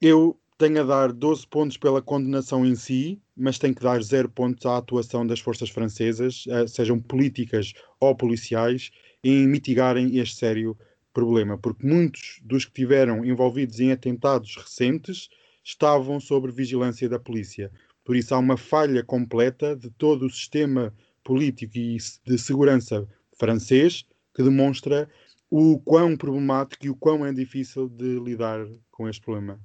[0.00, 4.28] Eu tenho a dar 12 pontos pela condenação em si, mas tenho que dar 0
[4.30, 8.90] pontos à atuação das forças francesas, eh, sejam políticas ou policiais,
[9.22, 10.76] em mitigarem este sério
[11.12, 15.28] problema, porque muitos dos que tiveram envolvidos em atentados recentes
[15.64, 17.70] estavam sob vigilância da polícia.
[18.04, 23.06] Por isso há uma falha completa de todo o sistema político e de segurança
[23.38, 25.08] francês que demonstra
[25.50, 29.60] o quão problemático e o quão é difícil de lidar com este problema.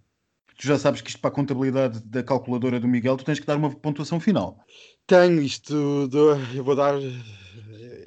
[0.58, 3.48] Tu já sabes que isto para a contabilidade da calculadora do Miguel, tu tens que
[3.48, 4.60] dar uma pontuação final.
[5.08, 5.74] Tenho isto,
[6.54, 6.96] eu vou dar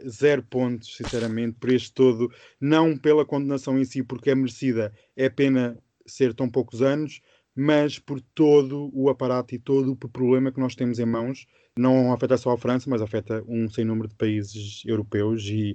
[0.09, 5.29] zero pontos, sinceramente, por este todo, não pela condenação em si, porque é merecida, é
[5.29, 7.21] pena ser tão poucos anos,
[7.57, 11.47] mas por todo o aparato e todo o problema que nós temos em mãos.
[11.77, 15.75] Não afeta só a França, mas afeta um sem número de países europeus e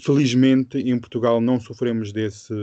[0.00, 2.54] felizmente em Portugal não sofremos desse,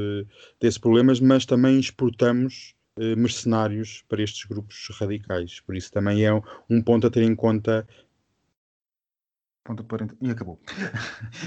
[0.60, 5.60] desses problemas, mas também exportamos eh, mercenários para estes grupos radicais.
[5.62, 6.32] Por isso também é
[6.70, 7.88] um ponto a ter em conta
[9.63, 10.15] Ponto 40.
[10.19, 10.60] E acabou.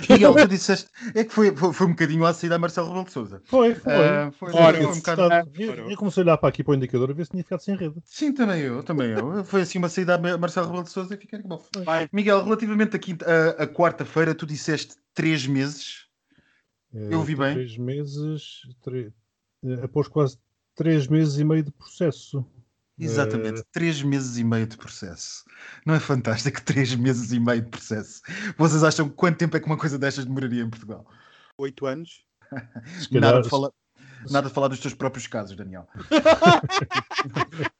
[0.09, 0.89] Miguel, tu disseste.
[1.17, 3.43] É que foi, foi, foi um bocadinho a saída a Marcelo Rebelo de Souza.
[3.45, 3.93] Foi, foi.
[3.93, 5.23] Ah, foi, Ora, foi um bocado.
[5.59, 7.61] Eu, eu comecei a olhar para aqui para o indicador a ver se tinha ficado
[7.61, 7.97] sem rede.
[8.05, 9.43] Sim, também eu, também eu.
[9.45, 11.61] Foi assim uma saída a Marcelo Rebelo de Souza e fiquei bom.
[11.85, 12.09] Vai.
[12.13, 16.05] Miguel, relativamente a, quinta- a- a quarta-feira, tu disseste três meses.
[16.93, 17.55] Eu vi Eh, bem.
[17.55, 19.13] Três meses, tre-
[19.65, 20.39] eh, após quase
[20.77, 22.47] três meses e meio de processo.
[22.99, 25.45] Exatamente, Eh, três meses e meio de processo.
[25.85, 26.61] Não é fantástico?
[26.65, 28.23] Três meses e meio de processo.
[28.57, 31.05] Vocês acham quanto tempo é que uma coisa destas demoraria em Portugal?
[31.59, 32.25] oito anos.
[33.11, 33.71] Nada de, falar,
[34.31, 35.89] nada de falar dos teus próprios casos, Daniel.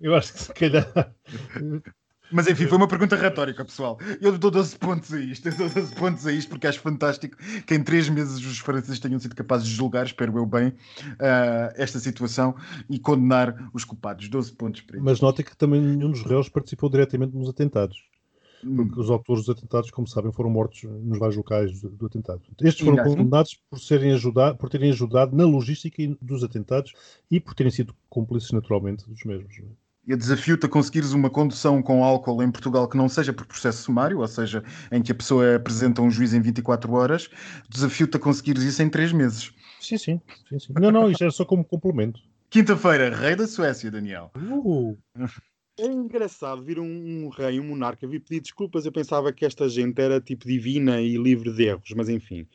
[0.00, 1.14] Eu acho que se calhar.
[2.30, 3.98] Mas enfim, foi uma pergunta retórica, pessoal.
[4.20, 5.48] Eu dou 12 pontos a isto.
[5.48, 7.36] Eu dou 12 pontos a isto porque acho fantástico
[7.66, 10.72] que em 3 meses os franceses tenham sido capazes de julgar, espero eu bem,
[11.18, 12.54] ah, esta situação
[12.88, 14.28] e condenar os culpados.
[14.28, 15.04] 12 pontos para isso.
[15.04, 17.96] Mas nota que também nenhum dos réus participou diretamente nos atentados.
[18.64, 22.06] Hum, Porque os autores dos atentados, como sabem, foram mortos nos vários locais do, do
[22.06, 22.42] atentado.
[22.60, 26.92] Estes foram condenados por, serem ajudar, por terem ajudado na logística dos atentados
[27.30, 29.56] e por terem sido cúmplices, naturalmente, dos mesmos.
[29.58, 29.87] não é?
[30.08, 33.82] Eu desafio-te a conseguires uma condução com álcool em Portugal que não seja por processo
[33.82, 37.28] sumário, ou seja, em que a pessoa apresenta um juiz em 24 horas.
[37.68, 39.52] Desafio-te a conseguires isso em 3 meses.
[39.78, 40.72] Sim, sim, sim, sim.
[40.80, 42.20] Não, não, isto era só como complemento.
[42.48, 44.30] Quinta-feira, Rei da Suécia, Daniel.
[44.34, 44.96] Uh,
[45.78, 46.86] É engraçado vir um,
[47.26, 48.86] um rei, um monarca, vir pedir desculpas.
[48.86, 52.46] Eu pensava que esta gente era tipo divina e livre de erros, mas enfim.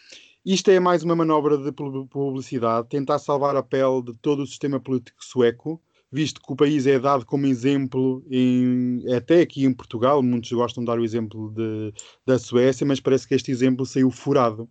[0.44, 4.48] Isto é mais uma manobra de pu- publicidade, tentar salvar a pele de todo o
[4.48, 5.80] sistema político sueco,
[6.14, 10.84] visto que o país é dado como exemplo, em, até aqui em Portugal, muitos gostam
[10.84, 11.92] de dar o exemplo de-
[12.24, 14.70] da Suécia, mas parece que este exemplo saiu furado.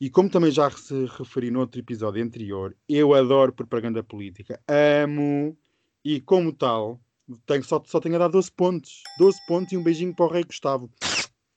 [0.00, 5.56] E como também já se referi no outro episódio anterior, eu adoro propaganda política, amo,
[6.04, 7.00] e como tal,
[7.44, 9.02] tenho, só, só tenho a dar 12 pontos.
[9.18, 10.88] 12 pontos e um beijinho para o rei Gustavo.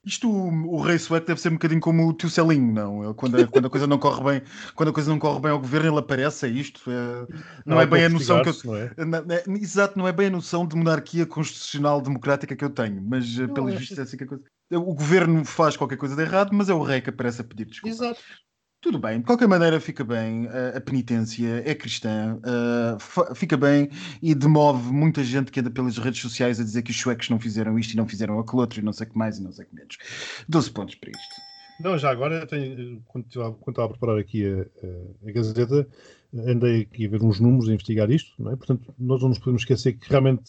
[0.06, 3.04] Isto, o, o rei sueco deve ser um bocadinho como o tio Celinho, não?
[3.04, 5.52] Ele, quando, a, quando a coisa não corre bem, quando a coisa não corre bem
[5.52, 6.82] ao governo, ele aparece, é isto.
[6.91, 7.28] é-
[7.65, 8.94] não há é bem a noção que eu, não é?
[9.06, 13.02] Na- na- Exato, não é bem a noção de monarquia constitucional democrática que eu tenho,
[13.02, 14.44] mas eh, pelos é- vistos é assim que a coisa.
[14.72, 17.65] O governo faz qualquer coisa de errado, mas é o rei que aparece a pedir
[17.65, 17.96] desculpa.
[17.96, 18.22] Exato.
[18.86, 22.39] Tudo bem, de qualquer maneira fica bem, a, penitência é cristã,
[23.00, 23.89] fa- fica bem
[24.21, 27.39] e demove muita gente que anda pelas redes sociais a dizer que os suecos não
[27.39, 29.52] fizeram isto e não fizeram aquilo outro e não sei o que mais e não
[29.52, 29.98] sei o que menos.
[30.48, 31.41] 12 pontos para isto.
[31.80, 35.88] Não, já agora, tenho, quando estava a preparar aqui a, a- a Gazeta,
[36.45, 38.56] andei aqui a ver uns números, a investigar isto, não é?
[38.56, 40.43] Portanto, nós não nos podemos esquecer que realmente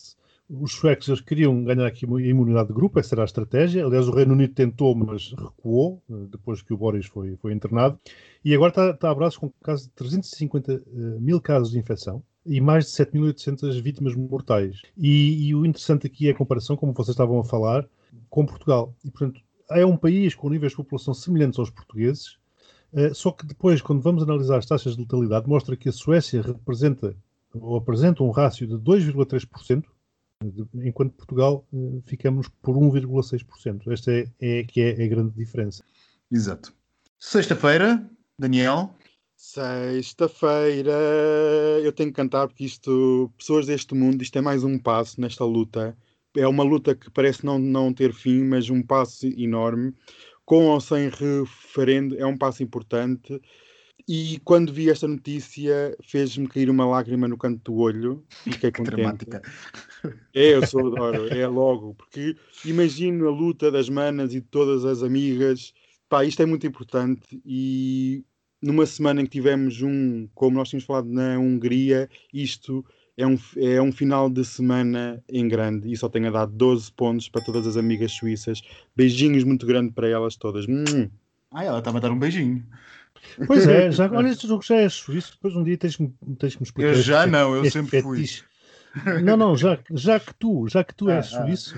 [0.48, 3.84] os suecos queriam ganhar aqui a imunidade de grupo, essa era a estratégia.
[3.84, 7.98] Aliás, o Reino Unido tentou, mas recuou, eh, depois que o Boris foi, foi internado.
[8.44, 10.80] E agora está, está a braços com de 350 eh,
[11.20, 14.80] mil casos de infecção e mais de 7.800 vítimas mortais.
[14.96, 17.84] E, e o interessante aqui é a comparação, como vocês estavam a falar,
[18.30, 18.94] com Portugal.
[19.04, 22.38] E, portanto, é um país com níveis de população semelhantes aos portugueses,
[22.92, 26.40] eh, só que depois, quando vamos analisar as taxas de letalidade, mostra que a Suécia
[26.40, 27.16] representa
[27.52, 29.95] ou apresenta um rácio de 2,3%, de-
[30.74, 33.92] enquanto Portugal eh, ficamos por 1,6%.
[33.92, 35.84] Esta é, é que é a grande diferença.
[36.30, 36.72] Exato.
[37.18, 38.94] Sexta-feira, Daniel.
[39.36, 40.92] Sexta-feira
[41.82, 45.44] eu tenho que cantar porque isto, pessoas deste mundo, isto é mais um passo nesta
[45.44, 45.96] luta.
[46.36, 49.94] É uma luta que parece não, não ter fim, mas um passo enorme.
[50.44, 53.40] Com ou sem referendo, é um passo importante.
[54.08, 58.24] E quando vi esta notícia, fez-me cair uma lágrima no canto do olho.
[58.28, 58.96] Fiquei Que contente.
[58.96, 59.42] dramática.
[60.32, 64.84] É, eu sou adoro, é logo, porque imagino a luta das manas e de todas
[64.84, 65.72] as amigas.
[66.08, 68.24] Pá, isto é muito importante e
[68.62, 72.84] numa semana em que tivemos um, como nós tínhamos falado na Hungria, isto
[73.16, 76.92] é um, é um final de semana em grande e só tenho a dar 12
[76.92, 78.62] pontos para todas as amigas suíças.
[78.94, 80.66] Beijinhos muito grande para elas todas.
[80.68, 81.10] Hum.
[81.50, 82.64] Ah, ela estava a dar um beijinho.
[83.46, 86.08] Pois é, já, olha, este já é suíço, depois um dia tens que,
[86.38, 86.88] tens que me explicar.
[86.88, 88.24] Eu este já fe- não, eu este sempre fui.
[89.22, 91.46] Não, não, já, já que tu, já que tu és Ah, ah.
[91.46, 91.74] suíço,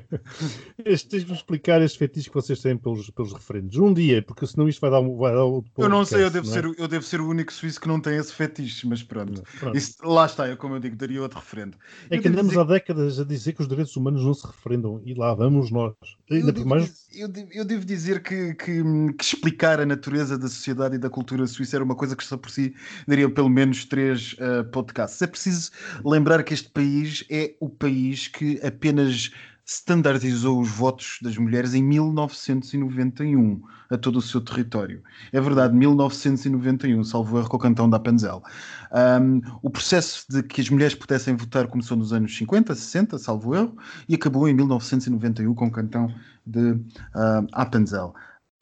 [0.84, 3.76] este, tens de explicar este fetiche que vocês têm pelos, pelos referendos.
[3.76, 6.46] Um dia, porque senão isto vai dar, vai dar outro Eu não sei, eu devo,
[6.46, 6.56] não é?
[6.56, 9.42] ser, o- eu devo ser o único suíço que não tem esse fetiche, mas pronto.
[9.58, 9.76] Pronto.
[9.76, 11.76] Isso, lá está, eu, como eu digo, daria outro referendo.
[12.10, 14.46] É Eu que andamos dizer- há décadas a dizer que os direitos humanos não se
[14.46, 15.94] referendam e lá vamos nós.
[16.28, 18.82] Eu Ainda por devo, mais, eu devo- eu devo dizer que, que,
[19.18, 22.36] que explicar a natureza da sociedade e da cultura suíça era uma coisa que só
[22.36, 22.74] por si
[23.06, 25.20] daria pelo menos três eh, podcasts.
[25.22, 25.70] É preciso
[26.04, 29.30] lembrar que este país é o país que apenas
[29.66, 35.02] standardizou os votos das mulheres em 1991 a todo o seu território.
[35.32, 38.42] É verdade, 1991, salvo erro com o cantão da Panzel.
[39.20, 43.56] Um, o processo de que as mulheres pudessem votar começou nos anos 50, 60, salvo
[43.56, 43.76] erro,
[44.08, 46.14] e acabou em 1991 com o cantão
[46.46, 48.14] de uh, Appenzell.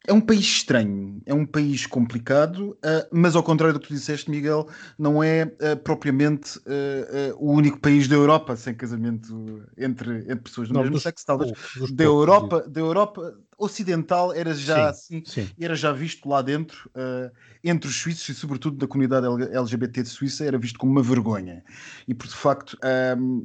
[0.07, 3.93] É um país estranho, é um país complicado, uh, mas ao contrário do que tu
[3.93, 10.19] disseste, Miguel, não é uh, propriamente uh, o único país da Europa sem casamento entre,
[10.19, 11.25] entre pessoas do Não, mesmo dos sexo.
[11.25, 15.49] Talvez dos da Europa, da Europa ocidental era já assim, sim.
[15.59, 16.91] era já visto lá dentro,
[17.63, 21.63] entre os suíços e sobretudo da comunidade LGBT de Suíça, era visto como uma vergonha.
[22.05, 22.77] E por de facto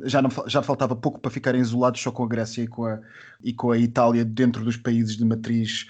[0.05, 2.99] já, não, já faltava pouco para ficarem isolados só com a Grécia e com a,
[3.40, 5.87] e com a Itália dentro dos países de matriz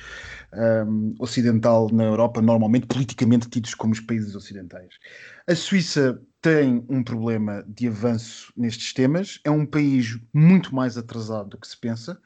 [0.52, 4.94] um, ocidental na Europa, normalmente politicamente tidos como os países ocidentais.
[5.46, 11.50] A Suíça tem um problema de avanço nestes temas, é um país muito mais atrasado
[11.50, 12.18] do que se pensa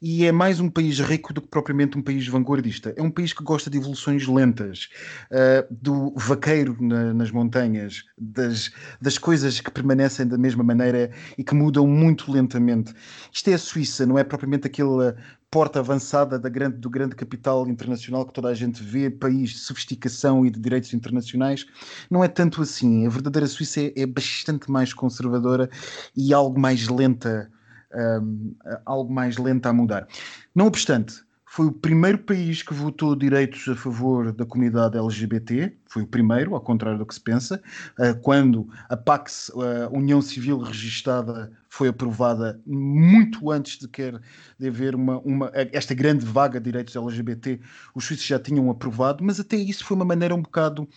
[0.00, 2.92] e é mais um país rico do que propriamente um país vanguardista.
[2.96, 4.90] É um país que gosta de evoluções lentas,
[5.30, 11.42] uh, do vaqueiro na- nas montanhas, das, das coisas que permanecem da mesma maneira e
[11.44, 12.92] que mudam muito lentamente.
[13.32, 15.16] Isto é a Suíça, não é propriamente aquela
[15.52, 19.58] porta avançada da grande, do grande capital internacional que toda a gente vê, país de
[19.58, 21.66] sofisticação e de direitos internacionais.
[22.10, 23.06] Não é tanto assim.
[23.06, 25.68] A verdadeira Suíça é, é bastante mais conservadora
[26.16, 27.50] e algo mais lenta,
[27.94, 28.54] um,
[28.86, 30.08] algo mais lenta a mudar.
[30.54, 36.02] Não obstante, foi o primeiro país que votou direitos a favor da comunidade LGBT, foi
[36.02, 37.62] o primeiro, ao contrário do que se pensa,
[37.98, 44.18] uh, quando a Pax, a União Civil Registada, foi aprovada muito antes de quer
[44.58, 47.60] de haver uma, uma, esta grande vaga de direitos LGBT,
[47.94, 50.88] os suíços já tinham aprovado, mas até isso foi uma maneira um bocado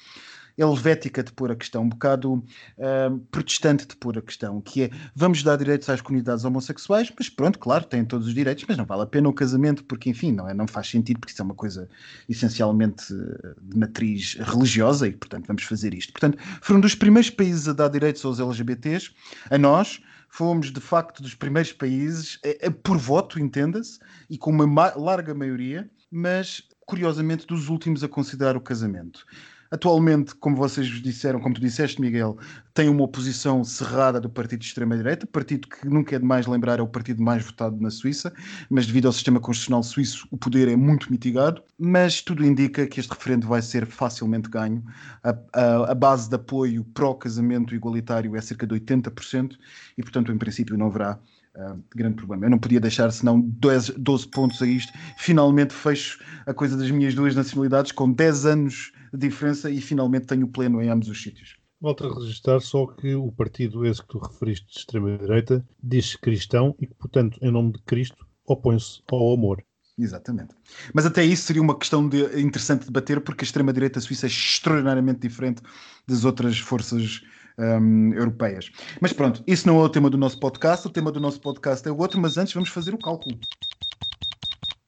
[0.58, 4.89] helvética de pôr a questão, um bocado uh, protestante de pôr a questão, que é
[5.13, 8.86] vamos dar direitos às comunidades homossexuais, mas pronto, claro, têm todos os direitos, mas não
[8.86, 11.46] vale a pena o casamento, porque enfim, não, é, não faz sentido, porque isso é
[11.46, 11.89] uma coisa
[12.30, 16.13] essencialmente uh, de matriz religiosa e, portanto, vamos fazer isto.
[16.13, 19.12] Portanto, foram dos primeiros países a dar direitos aos LGBTs,
[19.50, 22.39] a nós, fomos de facto dos primeiros países,
[22.84, 28.56] por voto, entenda-se, e com uma ma larga maioria, mas curiosamente dos últimos a considerar
[28.56, 29.26] o casamento.
[29.71, 32.38] Atualmente, como vocês disseram, como tu disseste, Miguel,
[32.73, 36.82] tem uma oposição cerrada do partido de extrema-direita, partido que nunca é demais lembrar é
[36.82, 38.34] o partido mais votado na Suíça,
[38.69, 42.99] mas devido ao sistema constitucional suíço o poder é muito mitigado, mas tudo indica que
[42.99, 44.84] este referendo vai ser facilmente ganho.
[45.23, 49.56] A, a, a base de apoio pró-casamento igualitário é cerca de 80%
[49.97, 51.19] e, portanto, em princípio não haverá
[51.58, 52.47] Uh, grande problema.
[52.47, 54.91] Eu não podia deixar senão 12, 12 pontos a isto.
[55.17, 60.47] Finalmente fecho a coisa das minhas duas nacionalidades com 10 anos diferença e finalmente tenho
[60.47, 61.58] pleno em ambos os sítios.
[61.80, 66.75] Volto a registrar só que o partido esse que tu referiste de extrema-direita diz-se cristão
[66.80, 69.63] e que, portanto, em nome de Cristo, opõe-se ao amor.
[69.97, 70.54] Exatamente.
[70.93, 74.30] Mas até isso seria uma questão de, interessante de debater, porque a extrema-direita suíça é
[74.30, 75.62] extraordinariamente diferente
[76.08, 77.21] das outras forças
[77.58, 78.71] um, europeias.
[78.99, 81.88] Mas pronto, isso não é o tema do nosso podcast, o tema do nosso podcast
[81.88, 83.39] é o outro, mas antes vamos fazer o cálculo.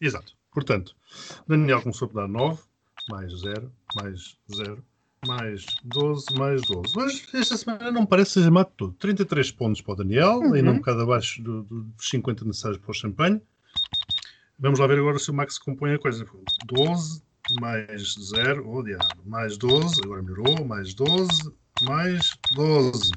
[0.02, 0.34] Exato.
[0.52, 0.96] Portanto,
[1.48, 2.62] Daniel começou por dar 9,
[3.10, 4.84] mais 0, mais 0,
[5.26, 6.94] mais 12, mais 12.
[6.96, 8.94] Mas esta semana não parece ser chamado tudo.
[8.94, 10.54] 33 pontos para o Daniel, uhum.
[10.54, 13.42] ainda um bocado abaixo do, do, dos 50 necessários para o champanhe.
[14.60, 16.26] Vamos lá ver agora se o Max compõe a coisa.
[16.66, 17.22] 12
[17.60, 21.30] mais 0, oh diabo, mais 12, agora melhorou, mais 12,
[21.82, 23.12] mais 12.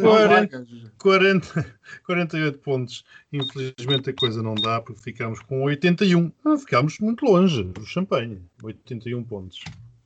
[0.00, 0.66] 40,
[0.98, 3.04] 40, 48 pontos.
[3.32, 6.32] Infelizmente a coisa não dá porque ficámos com 81.
[6.44, 8.42] Ah, ficámos muito longe do champanhe.
[8.62, 9.60] 81 pontos.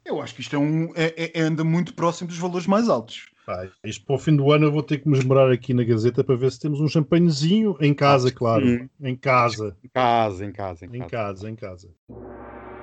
[0.05, 3.29] Eu acho que isto é um, é, é, anda muito próximo dos valores mais altos.
[3.47, 5.85] Pá, isto para o fim do ano eu vou ter que me esmerar aqui na
[5.85, 8.67] Gazeta para ver se temos um champanhezinho em casa, claro.
[8.67, 8.89] Sim.
[9.03, 9.77] Em casa.
[9.85, 11.05] Em casa, em casa, em casa.
[11.05, 11.89] Em casa, em casa.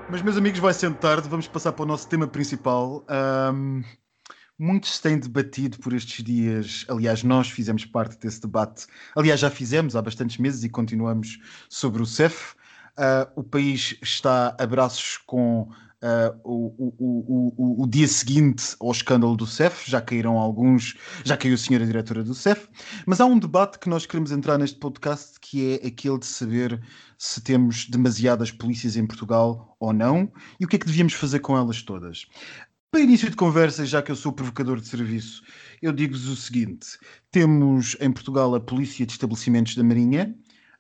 [0.09, 1.27] Mas, meus amigos, vai sendo tarde.
[1.27, 3.05] Vamos passar para o nosso tema principal.
[3.53, 3.83] Um,
[4.57, 6.85] muito se tem debatido por estes dias.
[6.87, 8.87] Aliás, nós fizemos parte desse debate.
[9.15, 11.39] Aliás, já fizemos há bastantes meses e continuamos
[11.69, 12.55] sobre o CEF.
[12.97, 15.69] Uh, o país está a braços com
[16.01, 21.37] uh, o, o, o, o, dia seguinte ao escândalo do CEF, já caíram alguns, já
[21.37, 22.67] caiu a senhora diretora do CEF,
[23.05, 26.81] mas há um debate que nós queremos entrar neste podcast que é aquele de saber
[27.17, 31.39] se temos demasiadas polícias em Portugal ou não e o que é que devíamos fazer
[31.39, 32.25] com elas todas.
[32.89, 35.43] Para início de conversa, já que eu sou provocador de serviço,
[35.81, 36.97] eu digo-vos o seguinte:
[37.29, 40.33] temos em Portugal a Polícia de Estabelecimentos da Marinha,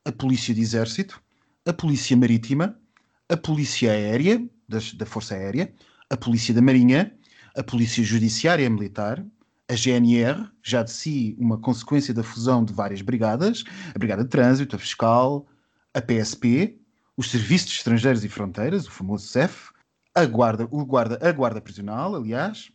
[0.05, 1.21] a Polícia de Exército,
[1.65, 2.79] a Polícia Marítima,
[3.27, 5.73] a Polícia Aérea, das, da Força Aérea,
[6.09, 7.13] a Polícia da Marinha,
[7.57, 9.21] a Polícia Judiciária Militar,
[9.67, 14.29] a GNR, já de si uma consequência da fusão de várias brigadas, a Brigada de
[14.29, 15.45] Trânsito, a Fiscal,
[15.93, 16.79] a PSP,
[17.17, 19.71] os Serviços de Estrangeiros e Fronteiras, o famoso CEF,
[20.17, 22.71] a Guarda, o guarda, a Guarda Prisional, aliás.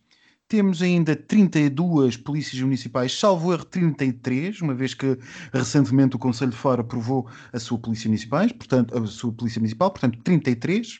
[0.47, 5.17] Temos ainda 32 polícias municipais, salvo erro 33, uma vez que
[5.51, 9.91] recentemente o Conselho de Fora aprovou a sua polícia municipais, portanto, a sua polícia municipal,
[9.91, 10.99] portanto 33.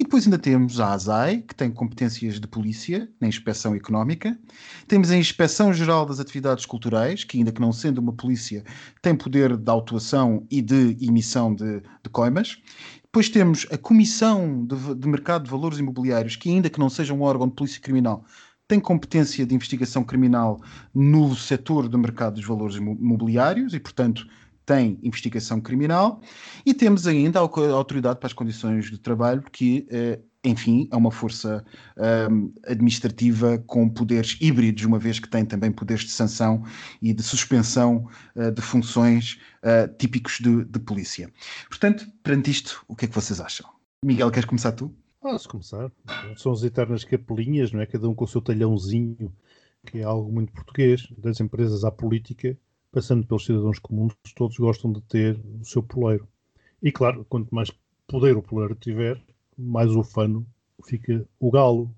[0.00, 4.36] E depois ainda temos a ASAI, que tem competências de polícia na inspeção económica.
[4.88, 8.64] Temos a Inspeção Geral das Atividades Culturais, que, ainda que não sendo uma polícia,
[9.02, 12.58] tem poder de autuação e de emissão de, de coimas.
[13.16, 17.14] Depois temos a Comissão de, de Mercado de Valores Imobiliários, que, ainda que não seja
[17.14, 18.26] um órgão de polícia criminal,
[18.68, 20.60] tem competência de investigação criminal
[20.94, 24.26] no setor do mercado dos valores imobiliários e, portanto,
[24.66, 26.20] tem investigação criminal,
[26.66, 31.10] e temos ainda a Autoridade para as Condições de Trabalho, que, eh, enfim, é uma
[31.10, 31.64] força
[32.30, 36.64] um, administrativa com poderes híbridos, uma vez que tem também poderes de sanção
[37.02, 41.30] e de suspensão uh, de funções uh, típicos de, de, polícia.
[41.68, 43.68] Portanto, perante isto, o que é que vocês acham?
[44.04, 44.94] Miguel, queres começar tu?
[45.20, 45.90] Posso começar.
[46.36, 47.86] São as eternas capelinhas, não é?
[47.86, 49.32] Cada um com o seu talhãozinho,
[49.84, 52.56] que é algo muito português, das empresas à política
[52.96, 56.26] passando pelos cidadãos comuns, todos gostam de ter o seu poleiro.
[56.82, 57.70] E claro, quanto mais
[58.06, 59.22] poder o poleiro tiver,
[59.56, 60.46] mais ufano
[60.84, 61.90] fica o galo.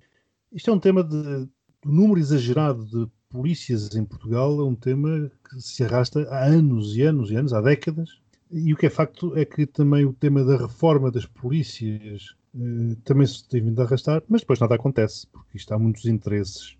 [0.52, 1.46] Isto é um tema de,
[1.82, 6.96] do número exagerado de polícias em Portugal, é um tema que se arrasta há anos
[6.96, 8.20] e anos e anos, há décadas.
[8.50, 12.96] E o que é facto é que também o tema da reforma das polícias eh,
[13.04, 16.76] também se tem vindo a arrastar, mas depois nada acontece, porque isto há muitos interesses,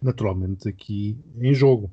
[0.00, 1.90] naturalmente, aqui em jogo.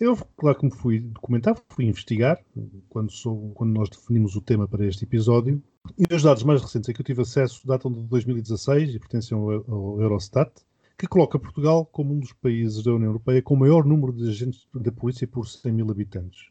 [0.00, 2.42] Eu, claro, como fui documentar, fui investigar,
[2.88, 5.62] quando, sou, quando nós definimos o tema para este episódio,
[5.98, 9.36] e os dados mais recentes a que eu tive acesso datam de 2016 e pertencem
[9.36, 10.50] ao Eurostat,
[10.96, 14.26] que coloca Portugal como um dos países da União Europeia com o maior número de
[14.26, 16.48] agentes da polícia por 100 mil habitantes.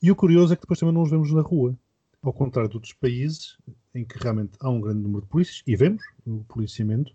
[0.00, 1.76] E o curioso é que depois também não os vemos na rua.
[2.22, 3.58] Ao contrário de outros países,
[3.92, 7.12] em que realmente há um grande número de polícias, e vemos o policiamento,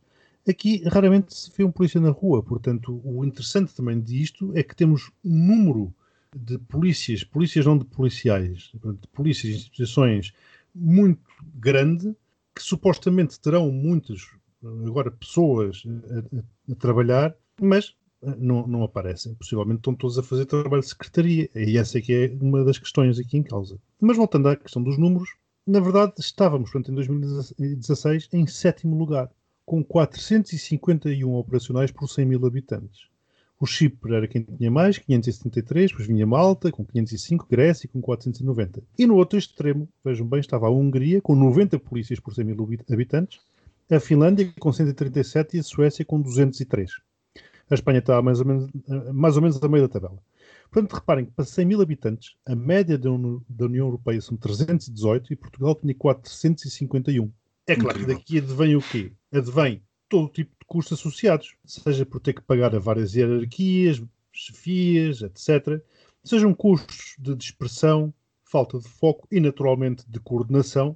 [0.47, 4.75] Aqui raramente se vê um polícia na rua, portanto, o interessante também disto é que
[4.75, 5.93] temos um número
[6.35, 10.33] de polícias, polícias não de policiais, de polícias e instituições
[10.75, 11.21] muito
[11.55, 12.15] grande,
[12.53, 14.27] que supostamente terão muitas
[14.85, 19.35] agora pessoas a, a, a trabalhar, mas eh, não, não, aparecem.
[19.35, 21.49] Possivelmente estão todos a fazer trabalho de secretaria.
[21.55, 23.79] E essa é que é uma das questões aqui em causa.
[23.99, 25.35] Mas voltando à questão dos números,
[25.67, 29.29] na verdade estávamos, portanto, em 2016 em sétimo lugar
[29.65, 33.07] com 451 operacionais por 100 mil habitantes.
[33.59, 38.83] O Chipre era quem tinha mais, 573, depois vinha Malta com 505, Grécia com 490.
[38.97, 42.69] E no outro extremo, vejam bem, estava a Hungria com 90 polícias por 100 mil
[42.91, 43.39] habitantes,
[43.89, 46.91] a Finlândia com 137 e a Suécia com 203.
[47.69, 48.69] A Espanha estava mais ou menos,
[49.13, 50.19] mais ou menos a meio da tabela.
[50.69, 55.35] Portanto, reparem que para 100 mil habitantes, a média da União Europeia são 318 e
[55.35, 57.31] Portugal tinha 451.
[57.65, 59.11] É claro que daqui advém o quê?
[59.31, 65.21] Advém todo tipo de custos associados, seja por ter que pagar a várias hierarquias, chefias,
[65.21, 65.81] etc.
[66.23, 70.95] Sejam custos de dispersão, falta de foco e, naturalmente, de coordenação,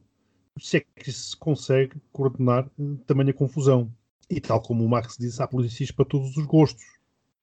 [0.60, 3.92] se é que se consegue coordenar eh, tamanha confusão.
[4.30, 6.84] E tal como o Marx disse, há polícias para todos os gostos.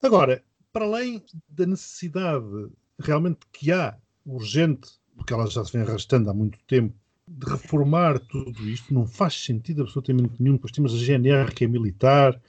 [0.02, 6.30] Agora, para além da necessidade realmente que há, urgente, porque ela já se vem arrastando
[6.30, 6.94] há muito tempo,
[7.28, 10.54] de reformar tudo isto não faz sentido absolutamente nenhum.
[10.54, 12.40] Depois temos a GNR que é militar,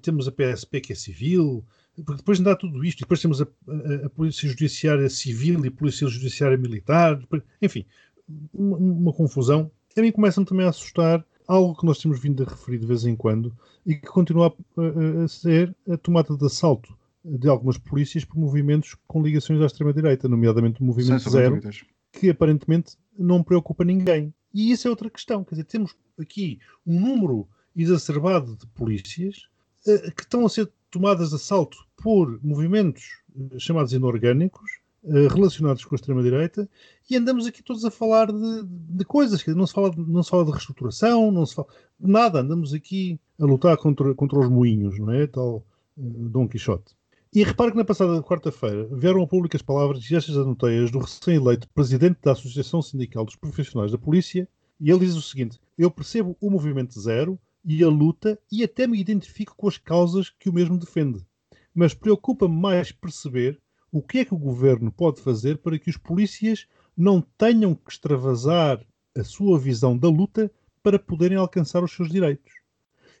[0.00, 1.64] temos a PSP que é civil,
[1.96, 5.68] porque depois dá tudo isto, e depois temos a, a, a, Polícia Judiciária Civil e
[5.68, 7.20] a Polícia Judiciária Militar,
[7.60, 7.84] enfim,
[8.52, 9.70] uma, uma, confusão.
[9.96, 13.04] A mim começam também a assustar algo que nós temos vindo a referir de vez
[13.04, 13.54] em quando
[13.86, 18.96] e que continua a, a ser a tomada de assalto de algumas polícias por movimentos
[19.06, 21.60] com ligações à extrema-direita, nomeadamente o Movimento Zero,
[22.12, 24.32] que aparentemente não preocupa ninguém.
[24.52, 25.44] E isso é outra questão.
[25.44, 29.48] Quer dizer, temos aqui um número exacerbado de polícias
[29.86, 35.84] uh, que estão a ser tomadas de assalto por movimentos uh, chamados inorgânicos, uh, relacionados
[35.84, 36.68] com a extrema-direita
[37.10, 40.30] e andamos aqui todos a falar de, de coisas, que não se, fala, não se
[40.30, 44.98] fala de reestruturação, não se fala nada, andamos aqui a lutar contra, contra os moinhos,
[44.98, 45.26] não é?
[45.26, 45.64] Tal
[45.96, 46.94] Dom Quixote.
[47.34, 51.00] E repare que na passada quarta-feira vieram a público as palavras e estas anoteias do
[51.00, 54.48] recém-eleito presidente da Associação Sindical dos Profissionais da Polícia,
[54.80, 58.86] e ele diz o seguinte: Eu percebo o movimento zero e a luta e até
[58.86, 61.26] me identifico com as causas que o mesmo defende.
[61.74, 63.60] Mas preocupa-me mais perceber
[63.90, 67.90] o que é que o governo pode fazer para que os polícias não tenham que
[67.90, 68.80] extravasar
[69.12, 70.48] a sua visão da luta
[70.84, 72.52] para poderem alcançar os seus direitos.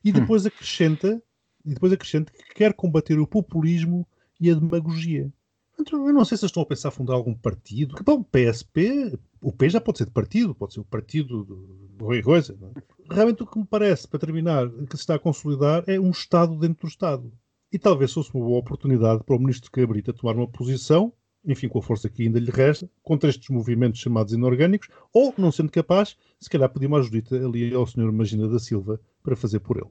[0.04, 0.12] E hum.
[0.12, 1.20] depois acrescenta
[1.64, 4.06] e depois acrescenta que quer combater o populismo
[4.40, 5.32] e a demagogia.
[5.78, 7.96] Então, eu não sei se estão a pensar fundar algum partido.
[8.04, 12.22] Bom, PSP, o P já pode ser de partido, pode ser o partido do Rui
[12.22, 12.56] Coisa.
[12.62, 13.14] É?
[13.14, 16.56] Realmente o que me parece, para terminar, que se está a consolidar é um Estado
[16.56, 17.32] dentro do Estado.
[17.72, 21.12] E talvez fosse uma boa oportunidade para o ministro Cabrita tomar uma posição,
[21.44, 25.50] enfim, com a força que ainda lhe resta, contra estes movimentos chamados inorgânicos, ou, não
[25.50, 28.12] sendo capaz, se calhar pedir uma ajudita ali ao Sr.
[28.12, 29.90] Magina da Silva para fazer por ele.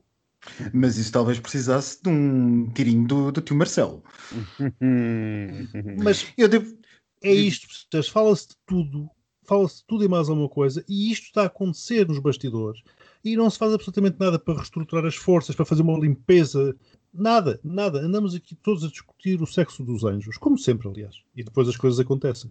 [0.72, 4.02] Mas isso talvez precisasse de um tirinho do, do tio Marcelo.
[6.02, 6.76] Mas eu devo.
[7.22, 7.66] É isto,
[8.10, 9.08] fala-se de tudo,
[9.44, 12.82] fala-se de tudo e mais alguma coisa, e isto está a acontecer nos bastidores.
[13.24, 16.76] E não se faz absolutamente nada para reestruturar as forças, para fazer uma limpeza.
[17.14, 18.00] Nada, nada.
[18.00, 21.22] Andamos aqui todos a discutir o sexo dos anjos, como sempre, aliás.
[21.36, 22.50] E depois as coisas acontecem.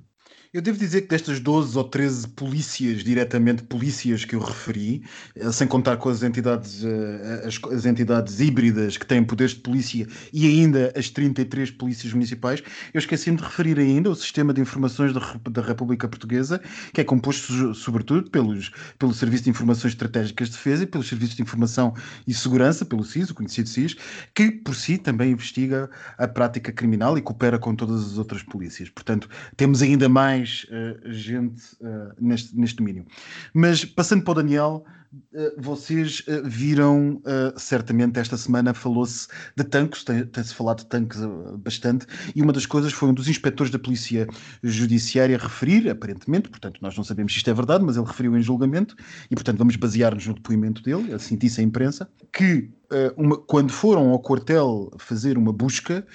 [0.53, 5.03] Eu devo dizer que destas 12 ou 13 polícias, diretamente polícias que eu referi,
[5.35, 9.61] eh, sem contar com as entidades, eh, as, as, entidades híbridas que têm poderes de
[9.61, 12.61] polícia e ainda as 33 polícias municipais,
[12.93, 16.61] eu esqueci-me de referir ainda o Sistema de Informações da, da República Portuguesa,
[16.93, 21.35] que é composto sobretudo pelos, pelo Serviço de Informações Estratégicas de Defesa e pelos Serviços
[21.35, 21.95] de Informação
[22.27, 23.95] e Segurança, pelo SIS, o conhecido SIS,
[24.35, 28.89] que por si também investiga a prática criminal e coopera com todas as outras polícias.
[28.89, 33.05] Portanto, temos ainda mais uh, gente uh, neste, neste domínio.
[33.53, 37.21] Mas passando para o Daniel, uh, vocês viram
[37.57, 41.19] certamente esta semana falou-se de tanques, tem-se tem falado de tanques
[41.59, 44.27] bastante, e uma das coisas foi um dos inspectores da Polícia
[44.63, 48.41] Judiciária referir, aparentemente, portanto nós não sabemos se isto é verdade, mas ele referiu em
[48.41, 48.95] julgamento,
[49.29, 52.82] e portanto vamos basear-nos no depoimento dele, assim disse a imprensa, que eh,
[53.17, 56.05] uma, quando foram ao quartel fazer uma busca,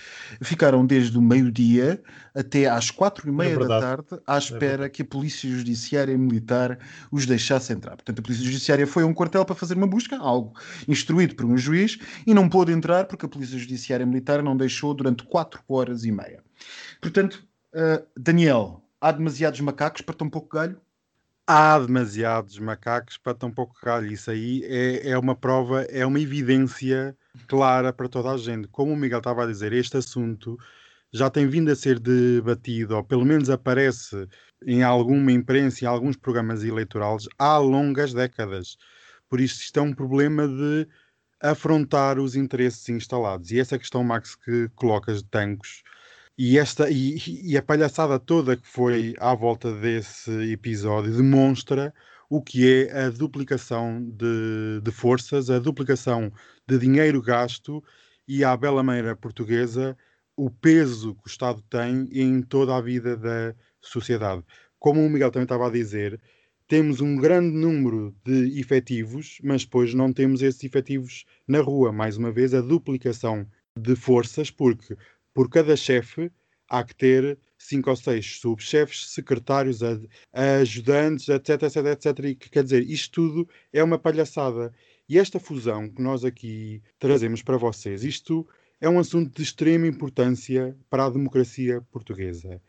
[0.40, 2.02] ficaram desde o meio-dia
[2.34, 5.50] até às quatro e meia é da tarde à é espera é que a Polícia
[5.50, 6.78] Judiciária e Militar
[7.10, 7.96] os deixasse entrar.
[7.96, 10.52] Portanto, a Polícia Judiciária foi a um quartel para fazer uma busca, algo
[10.86, 14.56] instruído por um juiz, e não pôde entrar porque a Polícia Judiciária e Militar não
[14.56, 16.42] deixou durante quatro horas e meia.
[17.00, 20.80] Portanto, uh, Daniel, há demasiados macacos para tão pouco galho?
[21.48, 24.12] Há demasiados macacos para tão pouco galho.
[24.12, 28.68] Isso aí é, é uma prova, é uma evidência clara para toda a gente.
[28.68, 30.58] Como o Miguel estava a dizer, este assunto
[31.10, 34.28] já tem vindo a ser debatido, ou pelo menos aparece
[34.66, 38.76] em alguma imprensa, em alguns programas eleitorais, há longas décadas.
[39.26, 40.86] Por isso, isto é um problema de
[41.40, 43.50] afrontar os interesses instalados.
[43.52, 45.82] E essa questão, Max, que colocas de tancos,
[46.38, 51.92] e, esta, e, e a palhaçada toda que foi à volta desse episódio demonstra
[52.30, 56.32] o que é a duplicação de, de forças, a duplicação
[56.66, 57.82] de dinheiro gasto
[58.26, 59.96] e, à bela maneira portuguesa,
[60.36, 64.44] o peso que o Estado tem em toda a vida da sociedade.
[64.78, 66.20] Como o Miguel também estava a dizer,
[66.68, 71.90] temos um grande número de efetivos, mas depois não temos esses efetivos na rua.
[71.90, 73.44] Mais uma vez, a duplicação
[73.76, 74.96] de forças, porque
[75.38, 76.32] por cada chefe
[76.68, 79.78] há que ter cinco ou seis subchefes, secretários,
[80.32, 82.24] ajudantes, etc, etc, etc.
[82.24, 84.74] E que quer dizer, isto tudo é uma palhaçada.
[85.08, 88.44] E esta fusão que nós aqui trazemos para vocês, isto
[88.80, 92.60] é um assunto de extrema importância para a democracia portuguesa.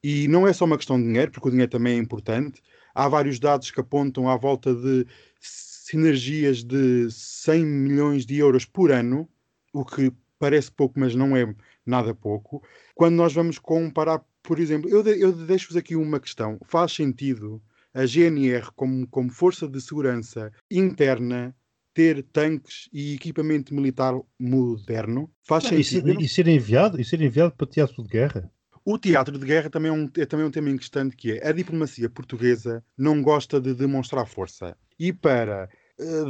[0.00, 2.62] E não é só uma questão de dinheiro, porque o dinheiro também é importante.
[2.94, 5.04] Há vários dados que apontam à volta de
[5.40, 9.28] sinergias de 100 milhões de euros por ano,
[9.72, 10.12] o que
[10.42, 11.54] parece pouco, mas não é
[11.84, 12.62] nada pouco.
[12.94, 17.62] Quando nós vamos comparar, por exemplo, eu, de, eu deixo-vos aqui uma questão: faz sentido
[17.94, 21.54] a GNR, como, como força de segurança interna,
[21.94, 25.30] ter tanques e equipamento militar moderno?
[25.42, 26.20] Faz não, sentido?
[26.20, 28.50] E, e, ser enviado, e ser enviado para teatro de guerra?
[28.84, 31.52] O teatro de guerra também é, um, é também um tema inquistante que é a
[31.52, 34.76] diplomacia portuguesa não gosta de demonstrar força.
[34.98, 35.68] E para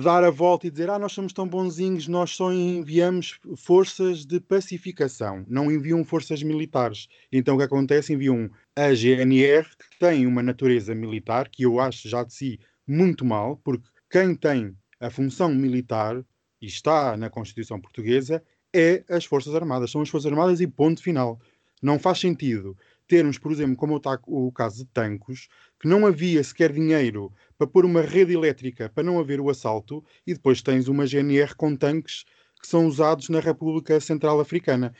[0.02, 4.40] dar a volta e dizer: Ah, nós somos tão bonzinhos, nós só enviamos forças de
[4.40, 7.08] pacificação, não enviam forças militares.
[7.30, 8.12] Então o que acontece?
[8.12, 13.24] Enviam a GNR, que tem uma natureza militar, que eu acho já de si muito
[13.24, 16.24] mal, porque quem tem a função militar
[16.60, 18.42] e está na Constituição Portuguesa
[18.74, 19.90] é as Forças Armadas.
[19.90, 21.40] São as Forças Armadas e ponto final.
[21.82, 22.76] Não faz sentido
[23.06, 25.48] termos, por exemplo, como está o caso de Tancos,
[25.80, 30.04] que não havia sequer dinheiro para pôr uma rede elétrica para não haver o assalto,
[30.26, 32.24] e depois tens uma GNR com tanques
[32.60, 34.94] que são usados na República Central Africana.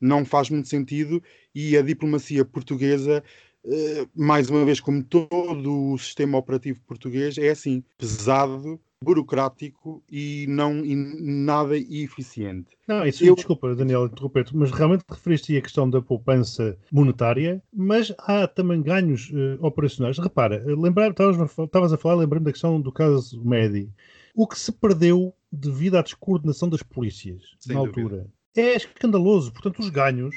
[0.00, 1.22] Não faz muito sentido
[1.54, 3.22] e a diplomacia portuguesa,
[3.64, 10.46] eh, mais uma vez, como todo o sistema operativo português, é assim, pesado, burocrático e
[10.48, 12.76] não e nada eficiente.
[12.88, 18.12] Não, isso, Eu- desculpa, Daniel, interromper-te, mas realmente referiste a questão da poupança monetária, mas
[18.18, 20.18] há também ganhos eh, operacionais.
[20.18, 23.88] Repara, eh, lembrar, estavas a fa- estavas a falar, lembrando da questão do caso Medi.
[24.34, 28.00] O que se perdeu devido à descoordenação das polícias Sem na dúvida.
[28.00, 28.26] altura
[28.56, 29.52] é escandaloso.
[29.52, 30.34] Portanto, os ganhos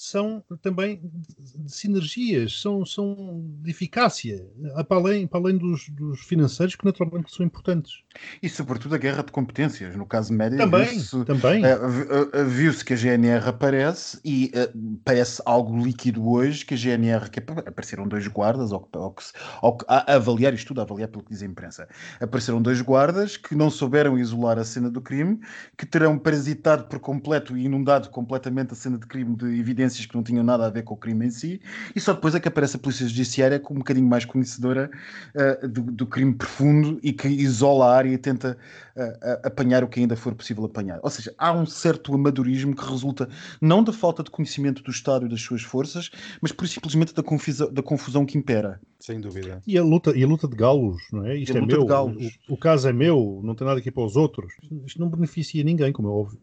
[0.00, 4.46] são também de sinergias, são, são de eficácia,
[4.76, 8.04] eh, para além, para além dos, dos financeiros, que naturalmente são importantes.
[8.40, 9.96] E sobretudo a guerra de competências.
[9.96, 11.64] No caso médio, Também, viu-se também.
[11.64, 14.72] eh, vi- eh, viu-se que a GNR aparece e eh,
[15.04, 19.84] parece algo líquido hoje que a GNR, que ap- apareceram dois guardas, se- ou que-
[19.88, 21.88] a, avaliar isto tudo, a avaliar pelo que diz a imprensa,
[22.20, 25.40] apareceram dois guardas que não souberam isolar a cena do crime,
[25.76, 29.58] que terão parasitado por completo e inundado completamente a cena de crime de
[29.88, 31.60] evidências que não tinham nada a ver com o crime em si,
[31.94, 34.90] e só depois é que aparece a Polícia Judiciária com um bocadinho mais conhecedora
[35.34, 38.56] eh, do, do crime profundo e que isola a área e tenta
[38.94, 41.00] eh, apanhar o que ainda for possível apanhar.
[41.02, 43.28] Ou seja, há um certo amadorismo que resulta
[43.60, 46.10] não da falta de conhecimento do Estado e das suas forças,
[46.40, 48.80] mas por simplesmente da confusão, da confusão que impera.
[49.00, 49.62] Sem dúvida.
[49.66, 51.36] E a luta, e a luta de galos, não é?
[51.36, 54.52] Isto é meu, o, o caso é meu, não tem nada aqui para os outros.
[54.84, 56.40] Isto não beneficia ninguém, como é óbvio.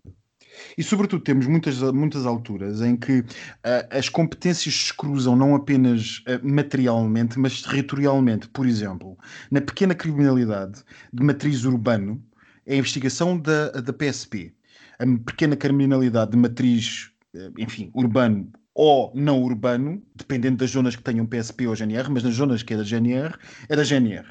[0.77, 3.23] E, sobretudo, temos muitas, muitas alturas em que
[3.63, 8.47] ah, as competências se cruzam não apenas ah, materialmente, mas territorialmente.
[8.49, 9.17] Por exemplo,
[9.51, 10.83] na pequena criminalidade
[11.13, 12.21] de matriz urbano,
[12.65, 14.53] é a investigação da, da PSP.
[14.99, 21.03] A pequena criminalidade de matriz, eh, enfim, urbano ou não urbano, dependendo das zonas que
[21.03, 23.33] tenham PSP ou GNR, mas nas zonas que é da GNR,
[23.69, 24.25] é da GNR.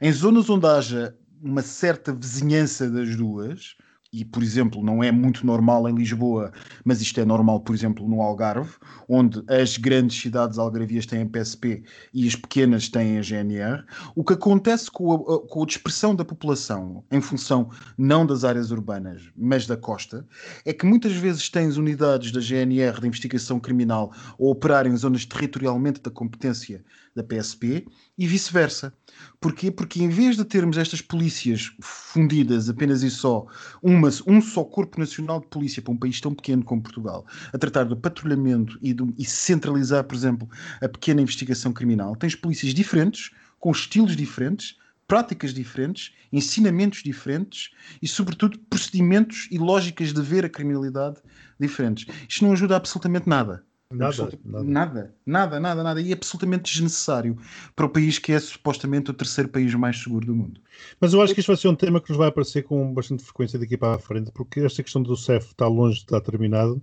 [0.00, 3.76] Em zonas onde haja uma certa vizinhança das duas,
[4.12, 6.50] e, por exemplo, não é muito normal em Lisboa,
[6.84, 8.72] mas isto é normal, por exemplo, no Algarve,
[9.06, 11.82] onde as grandes cidades algarvias têm PSP
[12.14, 13.84] e as pequenas têm a GNR,
[14.14, 18.70] o que acontece com a, com a dispersão da população em função não das áreas
[18.70, 20.26] urbanas, mas da costa,
[20.64, 25.26] é que muitas vezes tens unidades da GNR de investigação criminal a operar em zonas
[25.26, 26.82] territorialmente da competência
[27.18, 27.84] da PSP
[28.16, 28.92] e vice-versa.
[29.40, 29.70] Porquê?
[29.70, 33.46] Porque em vez de termos estas polícias fundidas apenas e só,
[33.82, 37.58] uma, um só corpo nacional de polícia para um país tão pequeno como Portugal, a
[37.58, 40.48] tratar do patrulhamento e, do, e centralizar, por exemplo,
[40.80, 44.76] a pequena investigação criminal, tens polícias diferentes, com estilos diferentes,
[45.08, 51.16] práticas diferentes, ensinamentos diferentes e, sobretudo, procedimentos e lógicas de ver a criminalidade
[51.58, 52.06] diferentes.
[52.28, 53.64] Isto não ajuda absolutamente nada.
[53.90, 55.14] Nada, Absoluta- nada.
[55.24, 56.00] nada, nada, nada.
[56.02, 57.38] E é absolutamente desnecessário
[57.74, 60.60] para o país que é supostamente o terceiro país mais seguro do mundo.
[61.00, 63.24] Mas eu acho que isto vai ser um tema que nos vai aparecer com bastante
[63.24, 66.82] frequência daqui para a frente, porque esta questão do CEF está longe de estar terminado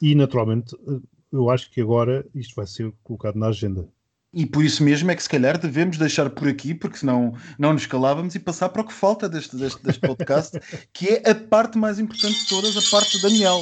[0.00, 1.00] e, naturalmente, eh,
[1.32, 3.88] eu acho que agora isto vai ser colocado na agenda.
[4.32, 7.72] E por isso mesmo é que se calhar devemos deixar por aqui, porque senão não
[7.72, 10.58] nos calávamos e passar para o que falta deste, deste, deste podcast,
[10.92, 13.60] que é a parte mais importante de todas, a parte de Daniel.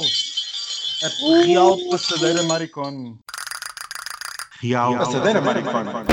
[1.03, 3.19] A real passadeira maricone.
[4.61, 4.97] Real.
[4.97, 6.05] Passadeira, maricona.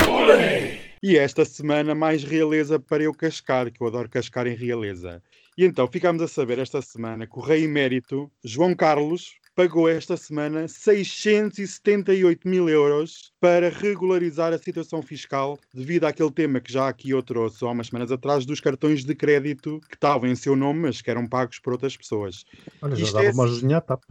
[1.00, 5.22] E esta semana mais realeza para eu cascar, que eu adoro cascar em realeza.
[5.56, 10.16] E então ficámos a saber esta semana que o rei emérito, João Carlos, pagou esta
[10.16, 17.10] semana 678 mil euros para regularizar a situação fiscal devido àquele tema que já aqui
[17.10, 20.80] eu trouxe há umas semanas atrás dos cartões de crédito que estavam em seu nome,
[20.80, 22.44] mas que eram pagos por outras pessoas.
[22.82, 24.02] Olha, já Isto dava é uma ajudinha à TAP.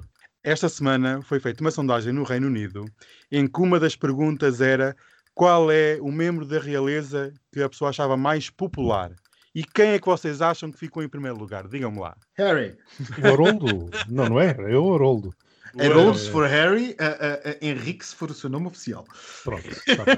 [0.44, 2.86] Esta semana foi feita uma sondagem no Reino Unido
[3.32, 4.96] em que uma das perguntas era
[5.34, 9.12] qual é o membro da realeza que a pessoa achava mais popular.
[9.54, 11.68] E quem é que vocês acham que ficou em primeiro lugar?
[11.68, 12.16] Digam-me lá.
[12.38, 12.78] Harry.
[13.22, 13.90] O Haroldo?
[14.08, 14.52] não, não é?
[14.58, 15.34] É o Haroldo.
[15.80, 19.06] Harold se for Harry, a- a Henrique se for o seu nome oficial.
[19.44, 19.68] Pronto.
[19.70, 20.18] está bem.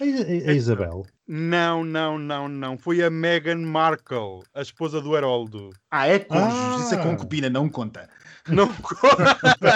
[0.00, 1.06] a, a- a Isabel.
[1.26, 2.76] Não, não, não, não.
[2.78, 5.70] Foi a Meghan Markle, a esposa do Haroldo.
[5.90, 7.02] Ah, é cônjuge, isso é Ah.
[7.02, 8.08] concubina, não conta.
[8.48, 8.68] Não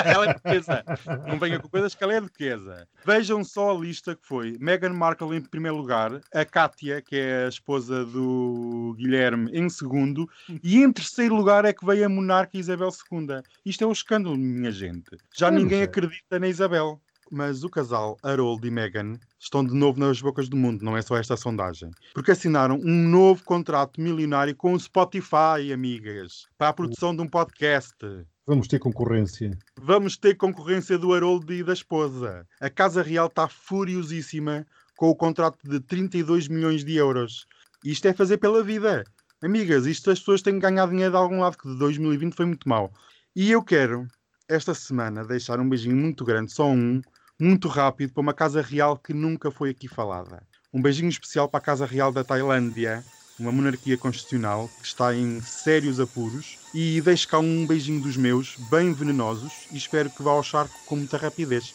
[0.04, 0.84] ela é duquesa.
[1.26, 2.86] Não venha com coisas que ela é duquesa.
[3.04, 4.56] Vejam só a lista que foi.
[4.60, 10.28] Meghan Markle em primeiro lugar, a Kátia, que é a esposa do Guilherme, em segundo,
[10.62, 13.42] e em terceiro lugar é que veio a monarca Isabel II.
[13.64, 15.16] Isto é um escândalo, minha gente.
[15.34, 15.86] Já não ninguém sei.
[15.86, 17.00] acredita na Isabel.
[17.34, 21.00] Mas o casal Harold e Meghan estão de novo nas bocas do mundo, não é
[21.00, 21.90] só esta sondagem.
[22.12, 27.26] Porque assinaram um novo contrato milionário com o Spotify, amigas, para a produção de um
[27.26, 27.96] podcast.
[28.44, 29.56] Vamos ter concorrência.
[29.80, 32.44] Vamos ter concorrência do Haroldo e da esposa.
[32.60, 34.66] A Casa Real está furiosíssima
[34.96, 37.46] com o contrato de 32 milhões de euros.
[37.84, 39.04] Isto é fazer pela vida.
[39.40, 42.46] Amigas, isto as pessoas têm que ganhar dinheiro de algum lado, que de 2020 foi
[42.46, 42.92] muito mau.
[43.34, 44.08] E eu quero,
[44.48, 47.00] esta semana, deixar um beijinho muito grande, só um,
[47.40, 50.42] muito rápido, para uma Casa Real que nunca foi aqui falada.
[50.74, 53.04] Um beijinho especial para a Casa Real da Tailândia,
[53.42, 56.56] uma monarquia constitucional que está em sérios apuros.
[56.72, 60.74] E deixo cá um beijinho dos meus, bem venenosos, e espero que vá ao charco
[60.86, 61.74] com muita rapidez.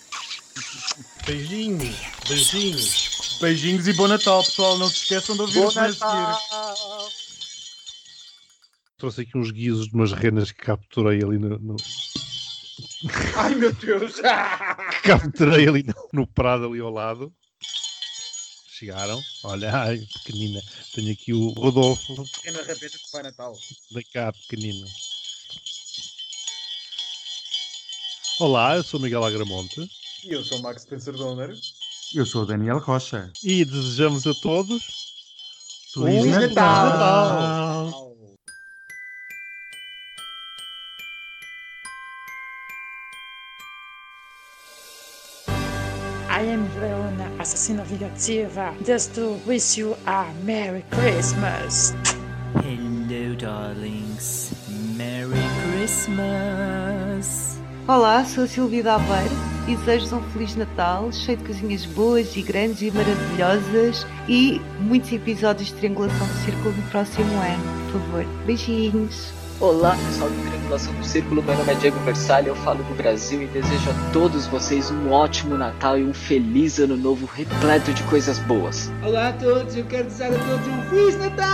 [1.26, 1.96] Beijinhos,
[2.28, 3.38] beijinhos.
[3.42, 4.78] Beijinhos e bom Natal, pessoal.
[4.80, 6.40] Não se esqueçam de ouvir Bom os meus Natal!
[8.98, 11.60] Trouxe aqui uns guizos de umas renas que capturei ali no.
[11.60, 11.76] no-
[13.36, 14.16] Ai meu Deus!
[14.16, 14.22] que
[15.08, 17.32] capturei ali no, no prado ali ao lado.
[18.78, 19.20] Chegaram.
[19.44, 20.62] Olha, ai, pequenina.
[20.94, 22.24] Tenho aqui o Rodolfo.
[22.34, 23.54] Pequena rabeta de Pai Natal.
[23.92, 24.86] Da cá, pequenino.
[28.40, 29.82] Olá, eu sou Miguel Agramonte
[30.24, 31.56] E eu sou o Max Spencer Donner.
[32.14, 33.32] Eu sou o Daniel Rocha.
[33.44, 34.84] e desejamos a todos
[35.94, 36.90] Feliz um Natal!
[36.90, 38.17] Natal.
[46.38, 51.96] I am Leona, assassina vingativa, just to wish you a Merry Christmas.
[52.62, 54.54] Hello, darlings.
[54.96, 57.60] Merry Christmas.
[57.88, 59.34] Olá, sou a Silvia da Aveiro
[59.68, 65.12] e desejo-vos um Feliz Natal, cheio de coisinhas boas e grandes e maravilhosas e muitos
[65.12, 68.26] episódios de Triangulação do Círculo no próximo ano, por favor.
[68.46, 69.34] Beijinhos!
[69.60, 73.42] Olá, pessoal do Triangulação do Círculo, meu nome é Diego Versalho, eu falo do Brasil
[73.42, 78.04] e desejo a todos vocês um ótimo Natal e um feliz ano novo repleto de
[78.04, 78.92] coisas boas.
[79.04, 81.48] Olá a todos, eu quero desejar a todos um Feliz Natal!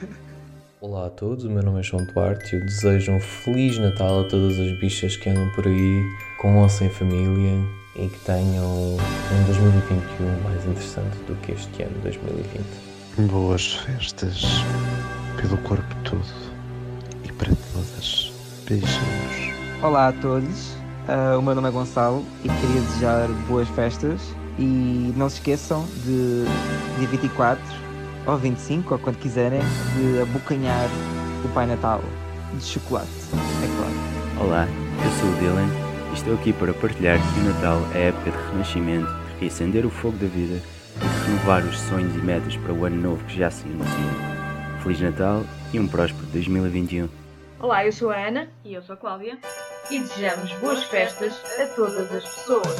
[0.80, 4.20] Olá a todos, o meu nome é João Duarte e eu desejo um Feliz Natal
[4.20, 6.02] a todas as bichas que andam por aí
[6.38, 7.62] com ou sem família
[7.96, 12.64] e que tenham um 2021 mais interessante do que este ano 2020.
[13.28, 14.64] Boas festas
[15.36, 16.22] pelo corpo todo
[17.24, 18.32] e para todas.
[18.66, 19.54] Beijinhos.
[19.82, 20.74] Olá a todos,
[21.08, 24.20] Ah, o meu nome é Gonçalo e queria desejar boas festas
[24.58, 26.44] e não se esqueçam de
[26.98, 27.62] dia 24
[28.26, 29.60] ou 25 ou quando quiserem
[29.96, 30.88] de abocanhar
[31.44, 32.00] o Pai Natal
[32.54, 34.46] de chocolate, é claro.
[34.46, 35.68] Olá, eu sou o Dylan
[36.10, 39.86] e estou aqui para partilhar que o Natal é a época de renascimento, de reacender
[39.86, 40.62] o fogo da vida
[40.96, 44.39] e de renovar os sonhos e metas para o ano novo que já se anuncia.
[44.82, 47.08] Feliz Natal e um próspero 2021.
[47.60, 49.38] Olá, eu sou a Ana e eu sou a Cláudia
[49.90, 52.76] e desejamos boas festas a todas as pessoas.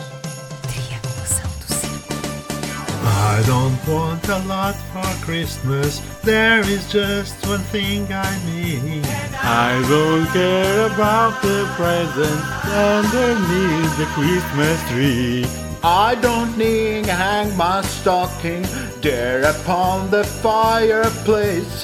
[3.03, 6.01] I don't want a lot for Christmas.
[6.23, 9.05] There is just one thing I need.
[9.43, 15.47] I don't care about the presents underneath the Christmas tree.
[15.83, 18.65] I don't need to hang my stocking
[19.03, 21.83] there upon the fireplace.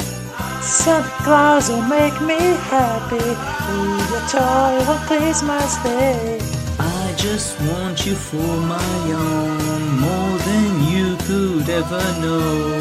[0.60, 6.38] Santa Claus will make me happy with a toy on my stay.
[6.78, 12.78] I just want you for my own, more than you could ever know.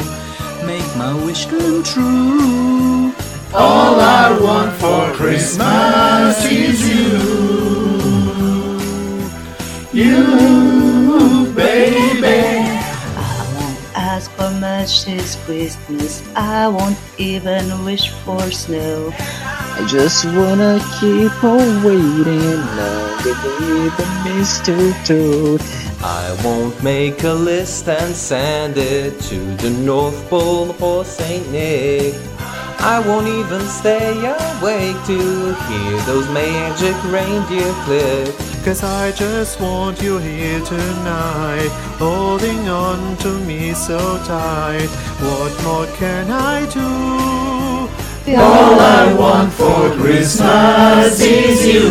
[0.66, 3.14] Make my wish come true.
[3.54, 7.36] All I want for Christmas is you.
[9.92, 12.55] You, baby.
[14.16, 16.22] Ask for much this Christmas.
[16.34, 19.12] I won't even wish for snow.
[19.78, 25.58] I just wanna keep on waiting underneath the mistletoe.
[26.02, 31.44] I won't make a list and send it to the North Pole or St.
[31.52, 32.14] Nick.
[32.78, 38.34] I won't even stay awake to hear those magic reindeer click.
[38.64, 41.68] Cause I just want you here tonight,
[41.98, 44.88] holding on to me so tight.
[45.20, 47.16] What more can I do?
[48.34, 51.86] All I want for Christmas is you.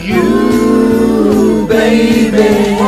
[0.00, 2.78] You, baby.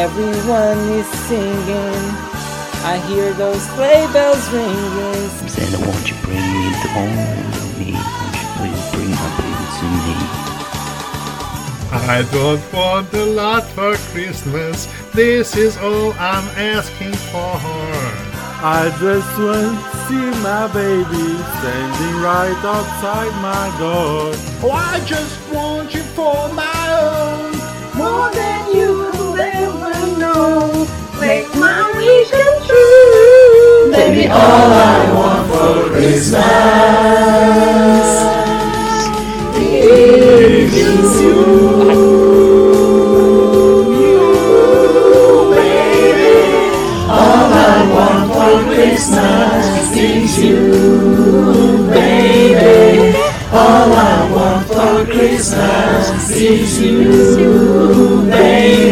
[0.00, 2.04] Everyone is singing.
[2.92, 5.28] I hear those sleigh bells ringing.
[5.46, 7.92] Santa, won't you bring me the home to me?
[7.92, 10.16] Won't you please bring my baby to me?
[12.16, 14.88] I don't want a lot for Christmas.
[15.12, 17.60] This is all I'm asking for.
[18.62, 24.32] I just want to see my baby standing right outside my door.
[24.64, 27.52] Oh, I just want you for my own,
[27.98, 28.59] more than you could
[30.40, 30.86] ever.
[31.20, 36.40] Make my wish come true, Baby, all I want for Christmas
[39.56, 40.74] is
[41.20, 41.36] you,
[45.54, 46.34] baby.
[47.08, 53.18] All I want for Christmas is you, baby.
[53.52, 58.89] All I want for Christmas is you, baby.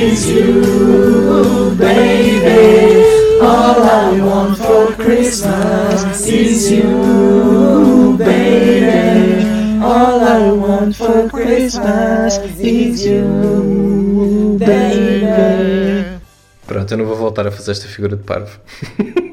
[0.00, 3.04] Is you, baby.
[3.42, 9.82] All I want for Christmas is you, baby.
[9.82, 16.20] All I want for Christmas is you, baby.
[16.66, 18.58] Pronto, eu não vou voltar a fazer esta figura de parvo.